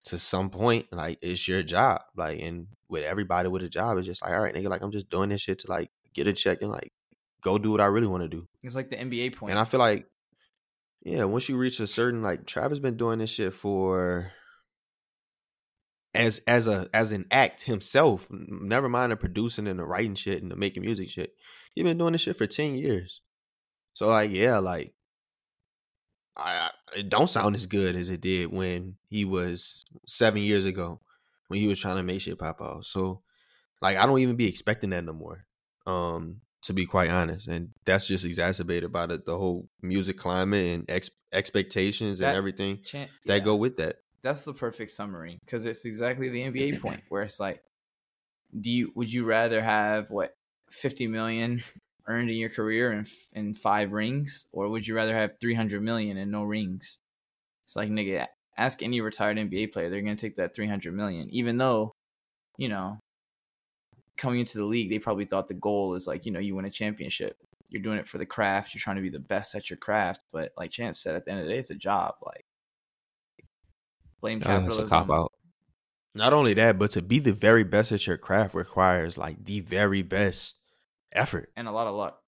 [0.06, 2.02] to some point, like it's your job.
[2.16, 4.92] Like and with everybody with a job, it's just like, all right, nigga, like I'm
[4.92, 6.92] just doing this shit to like get a check and like
[7.42, 8.46] go do what I really want to do.
[8.62, 9.52] It's like the NBA point.
[9.52, 10.06] And I feel like,
[11.02, 14.32] yeah, once you reach a certain like Travis been doing this shit for
[16.14, 20.42] as as a as an act himself, never mind the producing and the writing shit
[20.42, 21.34] and the making music shit.
[21.74, 23.22] He been doing this shit for 10 years.
[24.00, 24.94] So like, yeah, like
[26.34, 30.64] I, I it don't sound as good as it did when he was seven years
[30.64, 31.02] ago
[31.48, 32.86] when he was trying to make shit pop out.
[32.86, 33.20] So
[33.82, 35.44] like I don't even be expecting that no more.
[35.86, 40.66] Um, to be quite honest, and that's just exacerbated by the, the whole music climate
[40.66, 43.44] and ex- expectations That- and everything Chan- that yeah.
[43.44, 43.96] go with that.
[44.22, 47.62] that's the perfect summary because it's exactly the NBA point where it's like,
[48.58, 50.34] do you would you rather have what
[50.70, 51.60] fifty million
[52.10, 55.54] earned in your career and f- and five rings, or would you rather have three
[55.54, 56.98] hundred million and no rings?
[57.64, 58.26] It's like nigga,
[58.58, 61.92] ask any retired NBA player, they're gonna take that three hundred million, even though,
[62.58, 62.98] you know,
[64.18, 66.64] coming into the league, they probably thought the goal is like you know you win
[66.64, 67.36] a championship.
[67.70, 68.74] You're doing it for the craft.
[68.74, 71.30] You're trying to be the best at your craft, but like Chance said, at the
[71.30, 72.14] end of the day, it's a job.
[72.24, 72.44] Like
[74.20, 74.88] blame it's a capitalism.
[74.88, 75.32] cop out.
[76.14, 79.60] Not only that, but to be the very best at your craft requires like the
[79.60, 80.56] very best
[81.12, 81.50] effort.
[81.56, 82.22] and a lot of luck.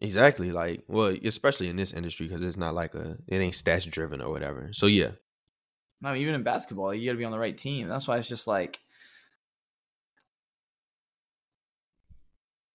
[0.00, 0.50] Exactly.
[0.50, 4.20] Like, well, especially in this industry because it's not like a it ain't stats driven
[4.22, 4.70] or whatever.
[4.72, 5.10] So yeah,
[6.00, 7.88] No, even in basketball, you got to be on the right team.
[7.88, 8.80] That's why it's just like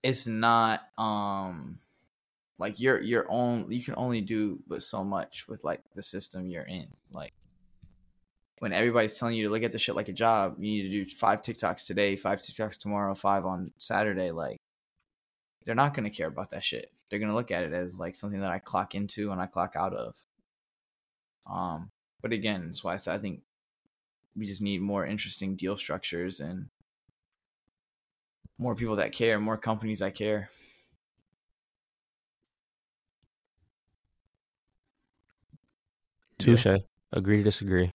[0.04, 1.80] it's not um
[2.60, 6.48] like you're your own you can only do but so much with like the system
[6.48, 6.88] you're in.
[7.12, 7.34] Like
[8.60, 10.90] when everybody's telling you to look at the shit like a job, you need to
[10.90, 14.58] do five TikToks today, five TikToks tomorrow, five on Saturday, like
[15.66, 16.92] they're not going to care about that shit.
[17.10, 19.46] They're going to look at it as like something that I clock into and I
[19.46, 20.16] clock out of.
[21.52, 21.92] Um,
[22.22, 23.42] but again, that's why I said I think
[24.36, 26.70] we just need more interesting deal structures and
[28.58, 30.50] more people that care, more companies that care.
[36.38, 36.68] Touche.
[37.12, 37.92] Agree to disagree.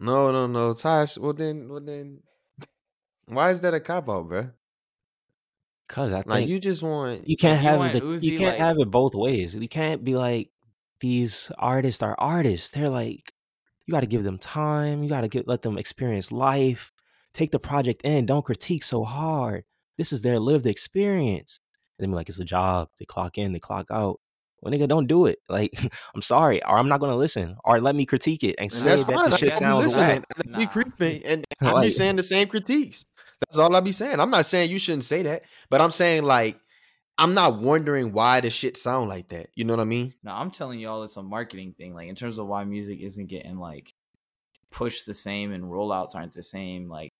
[0.00, 1.18] No, no, no, Tosh.
[1.18, 2.20] Well then, well then,
[3.26, 4.50] why is that a cop out, bro?
[5.88, 8.50] Cause I Like think you just want you can't You have the, Uzi, you can't
[8.50, 9.54] like- have it both ways.
[9.54, 10.50] You can't be like
[11.00, 12.70] these artists are artists.
[12.70, 13.32] They're like
[13.86, 15.02] you got to give them time.
[15.02, 16.92] You got to get let them experience life.
[17.32, 18.26] Take the project in.
[18.26, 19.64] Don't critique so hard.
[19.96, 21.58] This is their lived experience.
[21.98, 22.88] And then be like it's a job.
[22.98, 23.52] They clock in.
[23.52, 24.20] They clock out.
[24.60, 25.38] Well, nigga, don't do it.
[25.48, 25.72] Like
[26.14, 28.88] I'm sorry, or I'm not gonna listen, or let me critique it and, And say
[28.88, 29.30] that's that fine.
[29.30, 30.06] the I shit don't sounds listening.
[30.06, 30.24] whack.
[30.38, 30.70] I be Nah.
[30.70, 33.04] creeping, and I be Like- saying the same critiques.
[33.40, 34.18] That's all I be saying.
[34.18, 36.58] I'm not saying you shouldn't say that, but I'm saying like
[37.18, 39.48] I'm not wondering why the shit sound like that.
[39.54, 40.14] You know what I mean?
[40.24, 41.94] No, I'm telling y'all it's a marketing thing.
[41.94, 43.92] Like in terms of why music isn't getting like
[44.70, 46.88] pushed the same and rollouts aren't the same.
[46.88, 47.10] Like,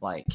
[0.00, 0.26] like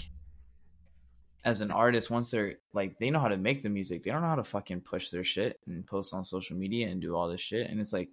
[1.45, 4.21] as an artist, once they're like they know how to make the music, they don't
[4.21, 7.27] know how to fucking push their shit and post on social media and do all
[7.27, 7.69] this shit.
[7.69, 8.09] And it's like,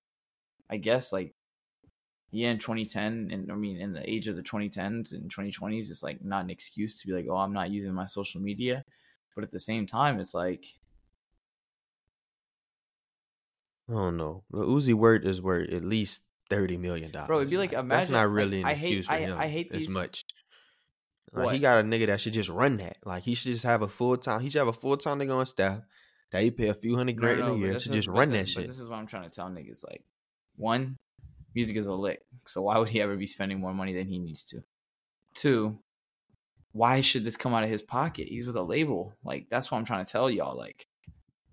[0.69, 1.35] I guess like
[2.33, 6.03] yeah, in 2010, and I mean in the age of the 2010s and 2020s, it's
[6.03, 8.85] like not an excuse to be like, oh, I'm not using my social media.
[9.35, 10.65] But at the same time, it's like
[13.89, 14.45] I don't know.
[14.51, 17.27] The Uzi word is worth at least thirty million dollars.
[17.29, 19.19] Bro, it'd be like, that's imagine- not like, really an I hate- excuse for I-
[19.19, 19.37] him.
[19.39, 20.23] I hate as these- much.
[21.33, 22.97] Like, he got a nigga that should just run that.
[23.05, 24.41] Like he should just have a full time.
[24.41, 25.81] He should have a full time nigga on staff
[26.33, 28.49] that he pay a few hundred grand no, a year to just run the- that
[28.49, 28.67] shit.
[28.67, 29.85] this is what I'm trying to tell niggas.
[29.89, 30.03] Like,
[30.57, 30.97] one,
[31.55, 32.23] music is a lick.
[32.47, 34.63] So why would he ever be spending more money than he needs to?
[35.35, 35.79] Two,
[36.73, 38.29] why should this come out of his pocket?
[38.29, 39.15] He's with a label.
[39.25, 40.57] Like, that's what I'm trying to tell y'all.
[40.57, 40.87] Like,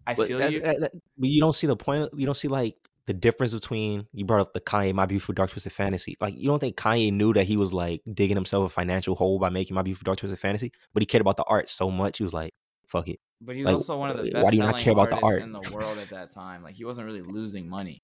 [0.05, 0.61] I But feel that- you.
[0.61, 2.09] that- that- but you don't see the point.
[2.15, 2.75] You don't see like
[3.07, 6.15] the difference between you brought up the Kanye My Beautiful Dark Twisted Fantasy.
[6.19, 9.39] Like you don't think Kanye knew that he was like digging himself a financial hole
[9.39, 12.17] by making My Beautiful Dark Twisted Fantasy, but he cared about the art so much
[12.17, 12.53] he was like,
[12.85, 14.77] "Fuck it." but he was like, also one of the why best do you not
[14.77, 15.41] care about the art?
[15.41, 16.63] in the world at that time.
[16.63, 18.01] Like, he wasn't really losing money.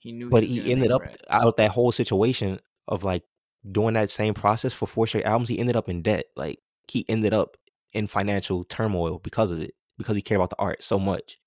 [0.00, 1.16] He knew, But was he ended up bread.
[1.30, 2.58] out of that whole situation
[2.88, 3.22] of like
[3.70, 5.48] doing that same process for four straight albums.
[5.48, 6.26] He ended up in debt.
[6.36, 6.58] Like
[6.88, 7.56] he ended up
[7.92, 11.38] in financial turmoil because of it, because he cared about the art so much.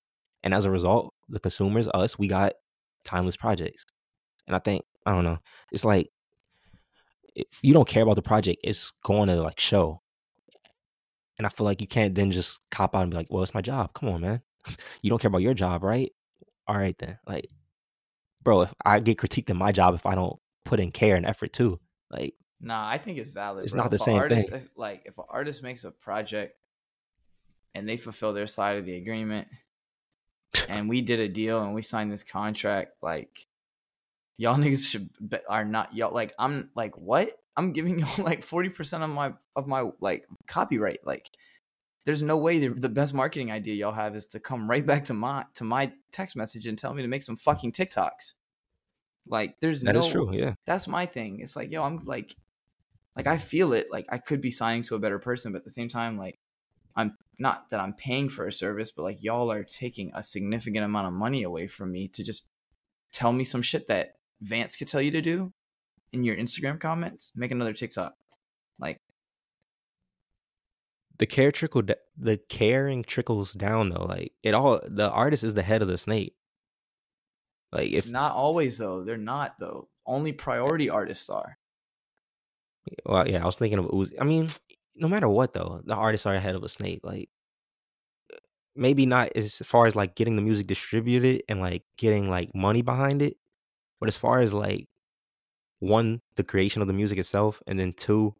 [0.42, 2.54] And as a result, the consumers, us, we got
[3.04, 3.84] timeless projects.
[4.46, 5.38] And I think I don't know.
[5.72, 6.10] It's like
[7.34, 10.02] if you don't care about the project, it's going to like show.
[11.38, 13.54] And I feel like you can't then just cop out and be like, "Well, it's
[13.54, 14.40] my job." Come on, man.
[15.02, 16.10] you don't care about your job, right?
[16.66, 17.18] All right then.
[17.26, 17.46] Like,
[18.42, 21.26] bro, if I get critiqued in my job if I don't put in care and
[21.26, 21.78] effort too.
[22.10, 23.64] Like, Nah, I think it's valid.
[23.64, 23.82] It's bro.
[23.82, 24.60] not the If same artist, thing.
[24.60, 26.56] If, like if an artist makes a project
[27.74, 29.48] and they fulfill their side of the agreement,
[30.68, 33.46] and we did a deal and we signed this contract, like
[34.36, 38.42] y'all niggas should be, are not y'all like I'm like what I'm giving y'all like
[38.42, 41.00] forty percent of my of my like copyright.
[41.04, 41.30] Like
[42.04, 45.04] there's no way the, the best marketing idea y'all have is to come right back
[45.04, 48.34] to my to my text message and tell me to make some fucking TikToks.
[49.28, 50.34] Like there's That no That is true.
[50.34, 50.54] Yeah.
[50.66, 51.40] that's my thing.
[51.40, 52.34] It's like, yo, I'm like,
[53.16, 53.88] like I feel it.
[53.90, 56.38] Like I could be signing to a better person, but at the same time, like
[56.96, 60.84] I'm not that I'm paying for a service, but like y'all are taking a significant
[60.84, 62.48] amount of money away from me to just
[63.12, 65.52] tell me some shit that Vance could tell you to do
[66.12, 67.32] in your Instagram comments.
[67.34, 68.14] Make another TikTok.
[68.78, 68.98] Like
[71.18, 71.82] The care trickle.
[72.16, 74.04] The caring trickles down though.
[74.04, 74.80] Like it all.
[74.86, 76.34] The artist is the head of the snake.
[77.72, 79.02] Like if not always though.
[79.04, 79.88] They're not though.
[80.06, 81.58] Only priority artists are.
[83.04, 84.12] Well, yeah, I was thinking of Uzi.
[84.20, 84.48] I mean,
[84.96, 87.00] no matter what though, the artists are ahead of a snake.
[87.02, 87.28] Like
[88.74, 92.82] maybe not as far as like getting the music distributed and like getting like money
[92.82, 93.36] behind it,
[94.00, 94.88] but as far as like
[95.80, 98.34] one, the creation of the music itself, and then two,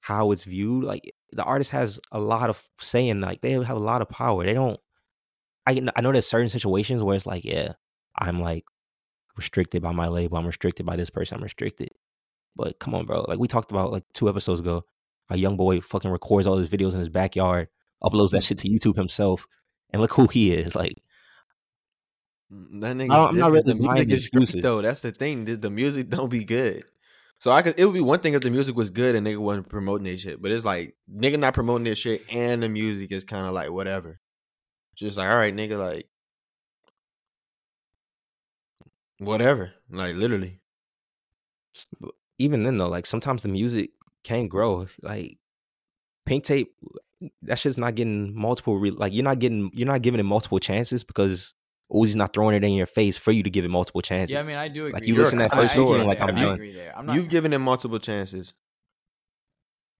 [0.00, 0.84] how it's viewed.
[0.84, 3.20] Like the artist has a lot of saying.
[3.20, 4.44] Like they have a lot of power.
[4.44, 4.80] They don't.
[5.66, 7.74] I I know there's certain situations where it's like, yeah,
[8.16, 8.64] I'm like
[9.36, 10.38] restricted by my label.
[10.38, 11.36] I'm restricted by this person.
[11.36, 11.90] I'm restricted.
[12.56, 13.24] But come on, bro.
[13.28, 14.84] Like we talked about like two episodes ago,
[15.30, 17.68] a young boy fucking records all his videos in his backyard,
[18.02, 19.46] uploads that shit to YouTube himself,
[19.90, 20.74] and look who he is.
[20.74, 20.94] Like
[22.52, 23.66] Mm, That nigga's I don't- I'm not different.
[23.66, 24.62] really the music is great, excuses.
[24.62, 24.82] though.
[24.82, 25.44] That's the thing.
[25.44, 26.84] The, the music don't be good.
[27.38, 29.38] So I could it would be one thing if the music was good and nigga
[29.38, 30.42] wasn't promoting their shit.
[30.42, 33.70] But it's like nigga not promoting their shit and the music is kind of like
[33.70, 34.18] whatever.
[34.96, 36.08] Just like all right, nigga, like
[39.18, 39.72] whatever.
[39.90, 40.60] Like literally.
[42.38, 43.90] even then though, like sometimes the music
[44.24, 44.86] can grow.
[45.02, 45.38] Like
[46.26, 46.74] Pink Tape,
[47.42, 48.78] that shit's not getting multiple.
[48.78, 51.54] Re- like you're not getting, you're not giving it multiple chances because
[51.92, 54.32] Uzi's not throwing it in your face for you to give it multiple chances.
[54.32, 54.92] Yeah, I mean, I do agree.
[54.92, 55.24] Like, you there.
[55.24, 56.28] listen to that first I song, agree like, there.
[56.28, 56.54] I'm I done.
[56.54, 56.92] agree there.
[56.96, 57.16] I'm not.
[57.16, 58.54] You've given them multiple chances.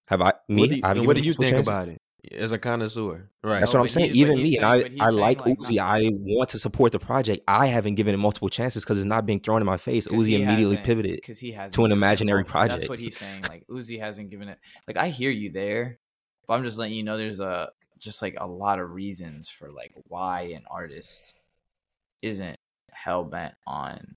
[0.08, 0.60] Have I me?
[0.62, 1.68] what do you, I've and given what do you think chances?
[1.68, 2.00] about it
[2.32, 3.30] as a connoisseur?
[3.42, 3.60] Right.
[3.60, 4.14] That's No, what I'm saying.
[4.14, 5.76] Even me, saying- and I, I like saying, like, Uzi.
[5.76, 7.42] not- I want to support the project.
[7.48, 10.06] I haven't given it multiple chances because it's not being thrown in my face.
[10.08, 11.16] Uzi immediately pivoted.
[11.16, 12.80] because he has to an imaginary project.
[12.80, 13.42] That's what he's saying.
[13.42, 14.58] Like Uzi hasn't given it.
[14.86, 15.98] Like I hear you there,
[16.46, 19.70] but I'm just letting you know there's a just like a lot of reasons for
[19.70, 21.34] like why an artist
[22.22, 22.56] isn't
[22.92, 24.16] hell bent on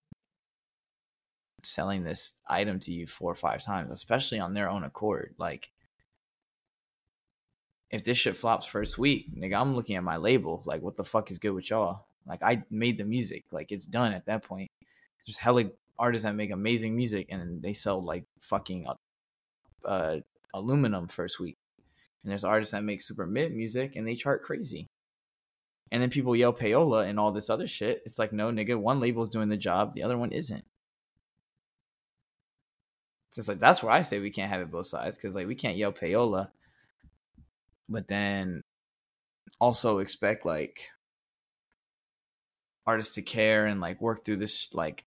[1.64, 5.34] selling this item to you four or five times, especially on their own accord.
[5.38, 5.72] Like
[7.94, 10.64] if this shit flops first week, nigga, I'm looking at my label.
[10.66, 12.08] Like, what the fuck is good with y'all?
[12.26, 13.46] Like, I made the music.
[13.52, 14.72] Like, it's done at that point.
[15.28, 15.66] There's hella
[16.00, 18.96] artists that make amazing music and they sell like fucking uh,
[19.86, 20.20] uh,
[20.56, 21.56] aluminum first week.
[22.24, 24.88] And there's artists that make super mid music and they chart crazy.
[25.92, 28.02] And then people yell payola and all this other shit.
[28.08, 30.66] It's like, no, nigga, one label's doing the job, the other one isn't.
[33.28, 35.46] It's just like that's where I say we can't have it both sides because like
[35.48, 36.50] we can't yell payola,
[37.90, 38.62] but then
[39.60, 40.90] also expect like
[42.86, 45.06] artists to care and like work through this like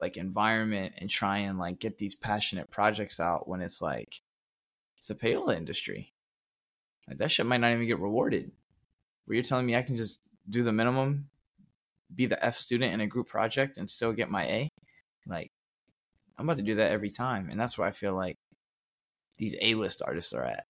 [0.00, 4.20] like environment and try and like get these passionate projects out when it's like
[4.96, 6.12] it's a payola industry.
[7.08, 8.50] Like that shit might not even get rewarded.
[9.24, 11.28] Where you're telling me I can just do the minimum,
[12.14, 14.68] be the F student in a group project and still get my A?
[15.26, 15.50] Like
[16.38, 17.48] I'm about to do that every time.
[17.50, 18.36] And that's where I feel like
[19.38, 20.64] these A list artists are at.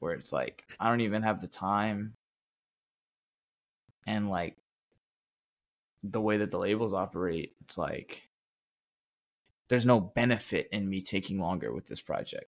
[0.00, 2.14] Where it's like I don't even have the time
[4.06, 4.56] and like
[6.02, 8.28] the way that the labels operate, it's like
[9.68, 12.46] there's no benefit in me taking longer with this project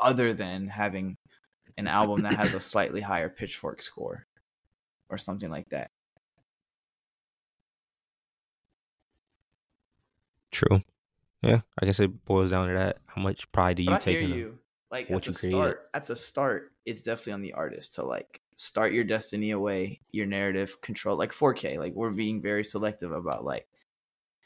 [0.00, 1.16] other than having
[1.78, 4.26] an album that has a slightly higher pitchfork score
[5.10, 5.90] or something like that.
[10.50, 10.82] True.
[11.42, 12.98] Yeah, I guess it boils down to that.
[13.06, 14.36] How much pride do you But take in it?
[14.36, 14.58] you.
[14.90, 15.58] Like what at the you created.
[15.60, 20.00] start, at the start, it's definitely on the artist to like start your destiny away,
[20.12, 21.78] your narrative control, like 4K.
[21.78, 23.66] Like we're being very selective about like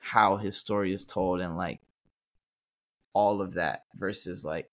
[0.00, 1.80] how his story is told and like
[3.12, 4.68] all of that versus like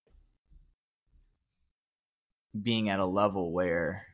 [2.60, 4.07] being at a level where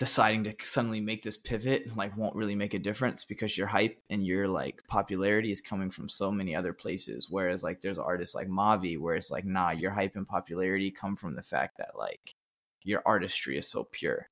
[0.00, 4.00] deciding to suddenly make this pivot like won't really make a difference because your hype
[4.08, 7.28] and your like popularity is coming from so many other places.
[7.28, 11.16] Whereas like there's artists like mavi where it's like nah your hype and popularity come
[11.16, 12.34] from the fact that like
[12.82, 14.30] your artistry is so pure.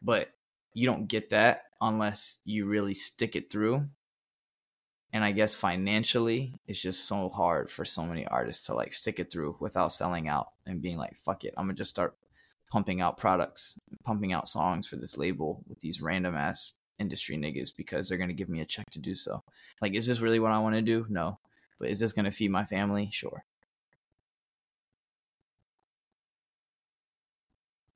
[0.00, 0.30] But
[0.72, 3.86] you don't get that unless you really stick it through.
[5.12, 9.20] And I guess financially, it's just so hard for so many artists to like stick
[9.20, 12.16] it through without selling out and being like, "Fuck it, I'm gonna just start
[12.70, 17.70] pumping out products, pumping out songs for this label with these random ass industry niggas
[17.76, 19.42] because they're gonna give me a check to do so."
[19.82, 21.06] Like, is this really what I want to do?
[21.08, 21.38] No,
[21.78, 23.10] but is this gonna feed my family?
[23.12, 23.44] Sure.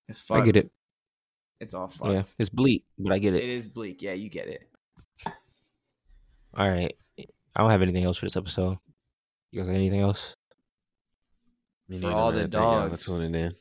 [0.09, 0.43] It's fucked.
[0.43, 0.71] I get it.
[1.61, 2.11] It's all fucked.
[2.11, 3.51] Yeah, it's bleak, but I get It it.
[3.51, 4.03] is bleak.
[4.03, 4.69] Yeah, you get it.
[6.55, 6.97] All right.
[7.19, 8.79] I don't have anything else for this episode.
[9.51, 10.35] You guys got anything else?
[11.89, 13.05] Me For all the dogs.
[13.05, 13.55] for tuning in.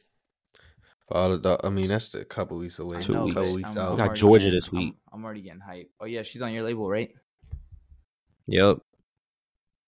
[1.10, 2.98] For all the dog, I mean, that's a couple weeks away.
[2.98, 3.34] I Two know, weeks.
[3.36, 3.92] couple weeks I'm- out.
[3.92, 4.96] I'm got Georgia getting- this I'm- week.
[5.12, 5.90] I'm, already getting hype.
[6.00, 7.12] Oh yeah, she's on your label, right?
[8.46, 8.78] Yep.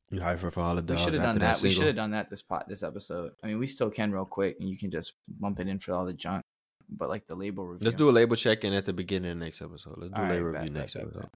[0.10, 1.62] You hype for, for all the We should have done that.
[1.62, 3.34] We should have done that this pot this episode.
[3.44, 5.94] I mean, we still can real quick, and you can just bump it in for
[5.94, 6.44] all the junk.
[6.90, 7.86] But like the label review.
[7.86, 9.94] Let's do a label check in at the beginning of the next episode.
[9.98, 11.30] Let's do All right, label bet, review bet, next bet, episode.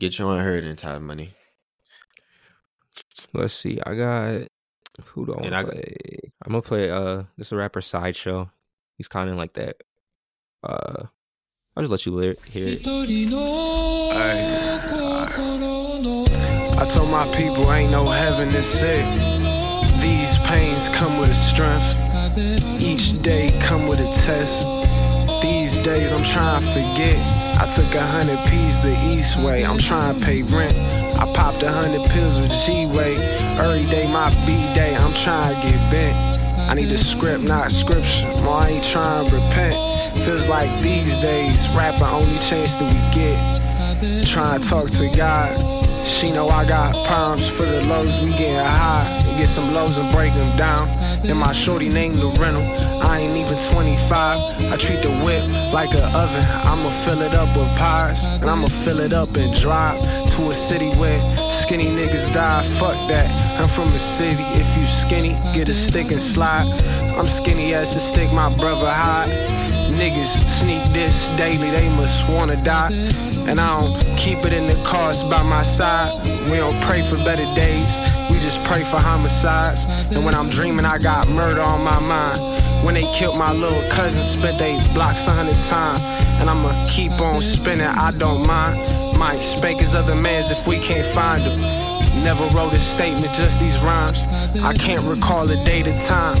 [0.00, 1.32] Get your unheard in time money.
[3.32, 3.80] Let's see.
[3.86, 4.42] I got
[5.06, 5.94] who do I want I to got- play?
[6.44, 8.50] I'm gonna play uh this is a rapper sideshow.
[9.02, 9.82] He's kind of like that.
[10.62, 11.06] Uh,
[11.74, 12.86] I'll just let you hear, hear it.
[16.78, 19.04] I told my people ain't no heaven to sick.
[20.00, 21.96] These pains come with a strength.
[22.80, 24.64] Each day come with a test.
[25.42, 27.18] These days I'm trying to forget.
[27.60, 29.66] I took a hundred P's the east way.
[29.66, 30.76] I'm trying to pay rent.
[31.18, 33.16] I popped a hundred pills with G-Way.
[33.58, 36.31] Every day my B day, I'm trying to get bent.
[36.68, 38.26] I need a script, not scripture.
[38.42, 39.74] More I ain't trying to repent.
[40.24, 44.26] Feels like these days, rapping only chance that we get.
[44.26, 46.06] Trying to talk to God.
[46.06, 49.21] She know I got problems for the lows, we getting high.
[49.38, 50.88] Get some lows and break them down.
[51.24, 52.62] And my shorty named the rental.
[53.02, 54.72] I ain't even 25.
[54.72, 56.44] I treat the whip like a oven.
[56.64, 58.24] I'ma fill it up with pies.
[58.42, 60.00] And I'ma fill it up and drive
[60.34, 61.18] to a city where
[61.50, 62.62] skinny niggas die.
[62.78, 63.28] Fuck that.
[63.60, 64.42] I'm from a city.
[64.54, 66.66] If you skinny, get a stick and slide.
[67.18, 69.28] I'm skinny as a stick, my brother high.
[69.92, 72.90] Niggas sneak this daily, they must wanna die.
[73.48, 76.10] And I don't keep it in the cars by my side.
[76.50, 77.98] We don't pray for better days,
[78.42, 79.86] just pray for homicides.
[80.10, 82.84] And when I'm dreaming, I got murder on my mind.
[82.84, 86.02] When they killed my little cousin, spent they blocks a hundred times.
[86.40, 89.16] And I'ma keep on spinning, I don't mind.
[89.16, 91.60] Might spank his other mans if we can't find him.
[92.24, 94.24] Never wrote a statement, just these rhymes.
[94.56, 96.36] I can't recall a date or time.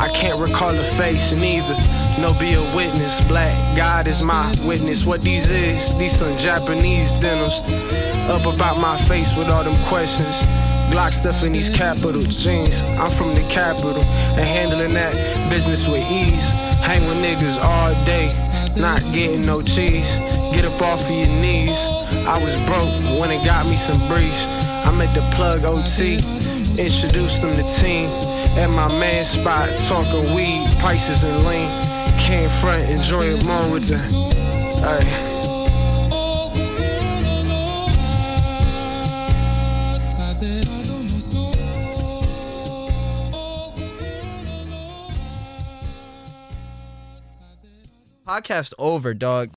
[0.00, 1.76] I can't recall a face neither.
[2.20, 3.20] No, be a witness.
[3.22, 5.06] Black God is my witness.
[5.06, 5.94] What these is?
[5.96, 7.62] These some Japanese denims.
[8.28, 10.42] Up about my face with all them questions.
[10.90, 12.80] Glock stuff in these capital jeans.
[12.98, 15.14] I'm from the capital and handling that
[15.50, 16.50] business with ease.
[16.80, 18.32] Hang with niggas all day,
[18.80, 20.16] not getting no cheese.
[20.54, 21.78] Get up off of your knees.
[22.26, 24.46] I was broke when it got me some breeze.
[24.86, 26.14] I'm at the plug OT,
[26.80, 28.08] introduced them to team.
[28.56, 31.68] At my man spot, talking weed, prices and lean.
[32.18, 35.27] Came front, enjoy it more with the.
[48.38, 49.46] Podcast over, dog.